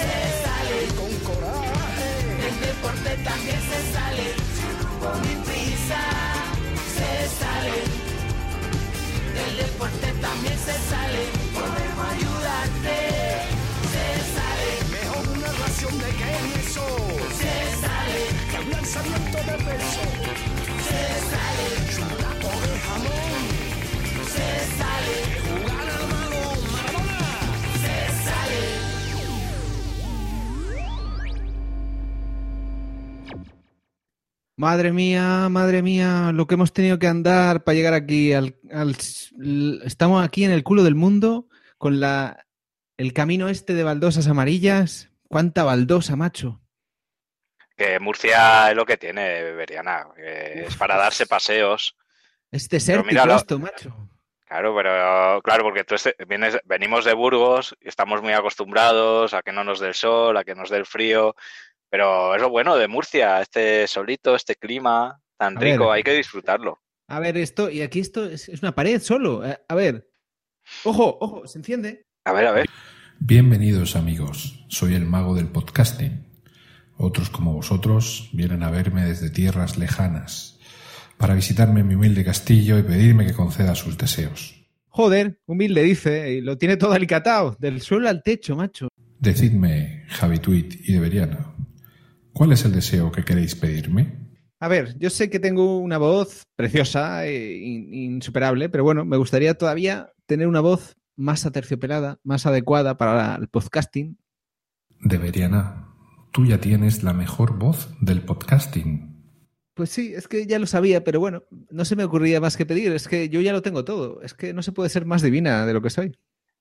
Se 0.00 0.14
sale. 0.44 0.76
Con 0.96 1.12
coraje. 1.26 2.10
Del 2.40 2.60
deporte 2.60 3.10
también 3.22 3.60
se 3.60 3.80
sale. 3.92 4.24
Sin 4.56 4.72
rumbo 4.80 5.12
ni 5.22 5.34
prisa. 5.44 6.00
Se 6.96 7.10
sale. 7.40 7.76
Del 9.36 9.56
deporte 9.58 10.08
también 10.20 10.58
se 10.58 10.76
sale. 10.90 11.20
Podemos 11.52 12.04
ayudarte. 12.16 12.96
Se 13.92 14.06
sale. 14.36 14.68
Mejor 14.96 15.28
una 15.36 15.52
ración 15.62 15.98
de 15.98 16.10
queso. 16.22 16.86
Se 17.36 17.54
sale. 17.84 18.20
Que 18.50 18.58
un 18.64 18.70
lanzamiento 18.70 19.38
de 19.38 19.56
peso. 19.68 20.02
Se 20.88 21.04
sale. 21.32 21.66
Un 22.00 22.16
plato 22.16 22.48
de 22.66 22.80
jamón. 22.80 23.51
Madre 34.62 34.92
mía, 34.92 35.48
madre 35.48 35.82
mía, 35.82 36.30
lo 36.32 36.46
que 36.46 36.54
hemos 36.54 36.72
tenido 36.72 36.96
que 36.96 37.08
andar 37.08 37.64
para 37.64 37.74
llegar 37.74 37.94
aquí 37.94 38.32
al, 38.32 38.54
estamos 39.84 40.24
aquí 40.24 40.44
en 40.44 40.52
el 40.52 40.62
culo 40.62 40.84
del 40.84 40.94
mundo 40.94 41.48
con 41.78 41.98
la 41.98 42.46
el 42.96 43.12
camino 43.12 43.48
este 43.48 43.74
de 43.74 43.82
baldosas 43.82 44.28
amarillas. 44.28 45.10
¿Cuánta 45.26 45.64
baldosa, 45.64 46.14
macho? 46.14 46.60
Que 47.76 47.98
Murcia 47.98 48.70
es 48.70 48.76
lo 48.76 48.86
que 48.86 48.96
tiene, 48.96 49.42
Beberiana. 49.42 50.06
que 50.14 50.66
es 50.68 50.76
para 50.76 50.96
darse 50.96 51.26
paseos. 51.26 51.96
Es 52.52 52.68
desértico 52.68 53.08
míralo. 53.08 53.34
esto, 53.34 53.58
macho. 53.58 54.10
Claro, 54.46 54.76
pero 54.76 55.40
claro, 55.42 55.64
porque 55.64 55.82
tú 55.82 55.96
este- 55.96 56.14
vienes, 56.28 56.56
venimos 56.66 57.04
de 57.04 57.14
Burgos 57.14 57.74
y 57.80 57.88
estamos 57.88 58.22
muy 58.22 58.34
acostumbrados 58.34 59.34
a 59.34 59.42
que 59.42 59.50
no 59.50 59.64
nos 59.64 59.80
dé 59.80 59.88
el 59.88 59.94
sol, 59.94 60.36
a 60.36 60.44
que 60.44 60.54
nos 60.54 60.70
dé 60.70 60.76
el 60.76 60.86
frío. 60.86 61.34
Pero 61.92 62.34
es 62.34 62.40
lo 62.40 62.48
bueno 62.48 62.74
de 62.76 62.88
Murcia, 62.88 63.42
este 63.42 63.86
solito, 63.86 64.34
este 64.34 64.56
clima 64.56 65.20
tan 65.36 65.58
A 65.58 65.60
rico, 65.60 65.88
ver. 65.88 65.96
hay 65.96 66.02
que 66.02 66.14
disfrutarlo. 66.14 66.80
A 67.06 67.20
ver, 67.20 67.36
esto, 67.36 67.68
y 67.68 67.82
aquí 67.82 68.00
esto 68.00 68.24
es, 68.24 68.48
es 68.48 68.62
una 68.62 68.74
pared 68.74 68.98
solo. 69.02 69.44
Eh, 69.46 69.58
A 69.68 69.74
ver. 69.74 70.08
Ojo, 70.84 71.18
ojo, 71.20 71.46
se 71.46 71.58
enciende. 71.58 72.06
A 72.24 72.32
ver, 72.32 72.46
a 72.46 72.52
ver. 72.52 72.66
Bienvenidos 73.18 73.94
amigos, 73.94 74.64
soy 74.68 74.94
el 74.94 75.04
mago 75.04 75.34
del 75.34 75.48
podcasting. 75.48 76.26
Otros 76.96 77.28
como 77.28 77.52
vosotros 77.52 78.30
vienen 78.32 78.62
a 78.62 78.70
verme 78.70 79.04
desde 79.04 79.28
tierras 79.28 79.76
lejanas 79.76 80.58
para 81.18 81.34
visitarme 81.34 81.80
en 81.80 81.88
mi 81.88 81.94
humilde 81.94 82.24
castillo 82.24 82.78
y 82.78 82.84
pedirme 82.84 83.26
que 83.26 83.34
conceda 83.34 83.74
sus 83.74 83.98
deseos. 83.98 84.64
Joder, 84.88 85.38
humilde 85.44 85.82
dice, 85.82 86.32
y 86.32 86.40
lo 86.40 86.56
tiene 86.56 86.78
todo 86.78 86.92
alicatado, 86.92 87.54
del 87.58 87.82
suelo 87.82 88.08
al 88.08 88.22
techo, 88.22 88.56
macho. 88.56 88.88
Decidme, 89.18 90.04
Javi 90.08 90.38
Tweet 90.38 90.68
y 90.84 90.92
Deberiana, 90.94 91.51
¿cuál 92.32 92.52
es 92.52 92.64
el 92.64 92.72
deseo 92.72 93.12
que 93.12 93.24
queréis 93.24 93.54
pedirme? 93.54 94.18
A 94.60 94.68
ver, 94.68 94.96
yo 94.98 95.10
sé 95.10 95.28
que 95.28 95.40
tengo 95.40 95.78
una 95.78 95.98
voz 95.98 96.44
preciosa 96.54 97.26
e 97.26 97.56
in- 97.56 97.92
insuperable, 97.92 98.68
pero 98.68 98.84
bueno, 98.84 99.04
me 99.04 99.16
gustaría 99.16 99.54
todavía 99.54 100.12
tener 100.26 100.46
una 100.46 100.60
voz 100.60 100.94
más 101.16 101.44
aterciopelada, 101.46 102.18
más 102.22 102.46
adecuada 102.46 102.96
para 102.96 103.34
el 103.36 103.48
podcasting. 103.48 104.18
Deberiana, 105.00 105.88
tú 106.32 106.46
ya 106.46 106.58
tienes 106.58 107.02
la 107.02 107.12
mejor 107.12 107.58
voz 107.58 107.88
del 108.00 108.22
podcasting. 108.22 109.10
Pues 109.74 109.90
sí, 109.90 110.12
es 110.14 110.28
que 110.28 110.46
ya 110.46 110.58
lo 110.58 110.66
sabía, 110.66 111.02
pero 111.02 111.18
bueno, 111.18 111.42
no 111.70 111.84
se 111.84 111.96
me 111.96 112.04
ocurría 112.04 112.40
más 112.40 112.56
que 112.56 112.66
pedir, 112.66 112.92
es 112.92 113.08
que 113.08 113.28
yo 113.28 113.40
ya 113.40 113.52
lo 113.52 113.62
tengo 113.62 113.84
todo, 113.84 114.22
es 114.22 114.34
que 114.34 114.52
no 114.52 114.62
se 114.62 114.72
puede 114.72 114.90
ser 114.90 115.06
más 115.06 115.22
divina 115.22 115.66
de 115.66 115.72
lo 115.72 115.82
que 115.82 115.90
soy. 115.90 116.16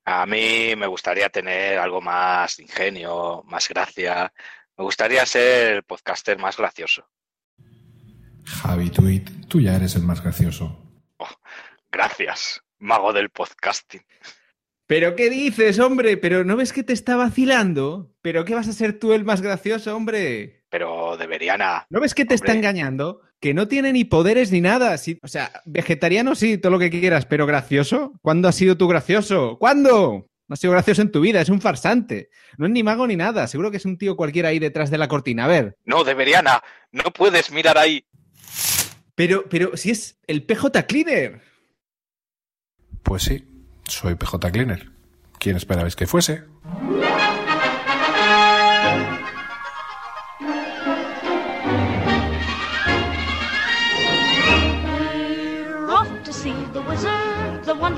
A 0.05 0.25
mí 0.25 0.73
me 0.75 0.87
gustaría 0.87 1.29
tener 1.29 1.77
algo 1.77 2.01
más 2.01 2.57
de 2.57 2.63
ingenio, 2.63 3.43
más 3.45 3.69
gracia. 3.69 4.33
Me 4.81 4.85
gustaría 4.85 5.23
ser 5.27 5.75
el 5.75 5.83
podcaster 5.83 6.39
más 6.39 6.57
gracioso. 6.57 7.07
Javi 8.43 8.89
Tweet, 8.89 9.25
tú 9.47 9.61
ya 9.61 9.75
eres 9.75 9.95
el 9.95 10.01
más 10.01 10.23
gracioso. 10.23 10.75
Gracias, 11.91 12.63
mago 12.79 13.13
del 13.13 13.29
podcasting. 13.29 14.01
¿Pero 14.87 15.15
qué 15.15 15.29
dices, 15.29 15.77
hombre? 15.77 16.17
¿Pero 16.17 16.43
no 16.43 16.55
ves 16.55 16.73
que 16.73 16.81
te 16.81 16.93
está 16.93 17.15
vacilando? 17.15 18.11
¿Pero 18.23 18.43
qué 18.43 18.55
vas 18.55 18.67
a 18.69 18.73
ser 18.73 18.97
tú 18.97 19.13
el 19.13 19.23
más 19.23 19.43
gracioso, 19.43 19.95
hombre? 19.95 20.63
Pero 20.71 21.15
deberían 21.15 21.61
¿No 21.91 21.99
ves 21.99 22.15
que 22.15 22.25
te 22.25 22.33
está 22.33 22.53
engañando? 22.53 23.21
Que 23.39 23.53
no 23.53 23.67
tiene 23.67 23.93
ni 23.93 24.03
poderes 24.03 24.51
ni 24.51 24.61
nada. 24.61 24.97
Sí, 24.97 25.19
o 25.21 25.27
sea, 25.27 25.61
vegetariano 25.65 26.33
sí, 26.33 26.57
todo 26.57 26.71
lo 26.71 26.79
que 26.79 26.89
quieras, 26.89 27.27
pero 27.27 27.45
gracioso. 27.45 28.13
¿Cuándo 28.23 28.47
has 28.47 28.55
sido 28.55 28.77
tú 28.77 28.87
gracioso? 28.87 29.59
¿Cuándo? 29.59 30.30
No 30.51 30.55
has 30.55 30.59
sido 30.59 30.73
gracioso 30.73 31.01
en 31.01 31.13
tu 31.13 31.21
vida, 31.21 31.39
es 31.39 31.47
un 31.47 31.61
farsante. 31.61 32.29
No 32.57 32.65
es 32.65 32.73
ni 32.73 32.83
mago 32.83 33.07
ni 33.07 33.15
nada. 33.15 33.47
Seguro 33.47 33.71
que 33.71 33.77
es 33.77 33.85
un 33.85 33.97
tío 33.97 34.17
cualquiera 34.17 34.49
ahí 34.49 34.59
detrás 34.59 34.91
de 34.91 34.97
la 34.97 35.07
cortina. 35.07 35.45
A 35.45 35.47
ver. 35.47 35.77
No, 35.85 36.03
Deberiana, 36.03 36.61
no 36.91 37.03
puedes 37.03 37.53
mirar 37.53 37.77
ahí. 37.77 38.03
Pero, 39.15 39.45
pero 39.47 39.77
si 39.77 39.91
es 39.91 40.19
el 40.27 40.43
PJ 40.43 40.85
Cleaner. 40.87 41.41
Pues 43.01 43.23
sí, 43.23 43.47
soy 43.87 44.15
PJ 44.15 44.51
Cleaner. 44.51 44.91
¿Quién 45.39 45.55
esperabais 45.55 45.95
que 45.95 46.05
fuese? 46.05 46.43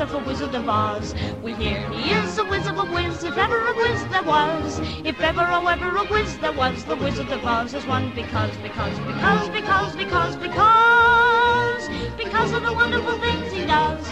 Wonderful 0.03 0.33
wizard 0.33 0.53
of 0.53 0.67
Oz. 0.67 1.15
We 1.41 1.53
hear 1.53 1.89
he 1.91 2.11
is 2.11 2.37
a 2.37 2.43
wizard 2.43 2.75
of 2.75 2.89
a 2.89 2.93
whiz, 2.93 3.23
if 3.23 3.37
ever 3.37 3.57
a 3.57 3.73
whiz 3.73 4.05
there 4.07 4.23
was. 4.23 4.79
If 5.05 5.17
ever, 5.21 5.47
oh, 5.47 5.65
ever 5.65 5.95
a 5.95 6.03
whiz 6.07 6.37
there 6.39 6.51
was, 6.51 6.83
the 6.83 6.97
wizard 6.97 7.31
of 7.31 7.45
Oz 7.45 7.73
is 7.73 7.85
one 7.85 8.13
because, 8.13 8.51
because, 8.57 8.99
because, 8.99 9.47
because, 9.47 9.95
because, 9.95 10.35
because, 10.35 11.87
because 12.17 12.51
of 12.51 12.63
the 12.63 12.73
wonderful 12.73 13.17
things 13.19 13.49
he 13.53 13.65
does. 13.65 14.05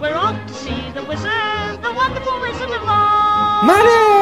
We're 0.00 0.14
off 0.14 0.46
to 0.46 0.54
see 0.54 0.80
the 0.94 1.02
wizard, 1.02 1.82
the 1.82 1.92
wonderful 1.92 2.40
wizard 2.40 2.70
of 2.70 2.82
Oz. 2.86 3.66
¡Mare! 3.66 4.19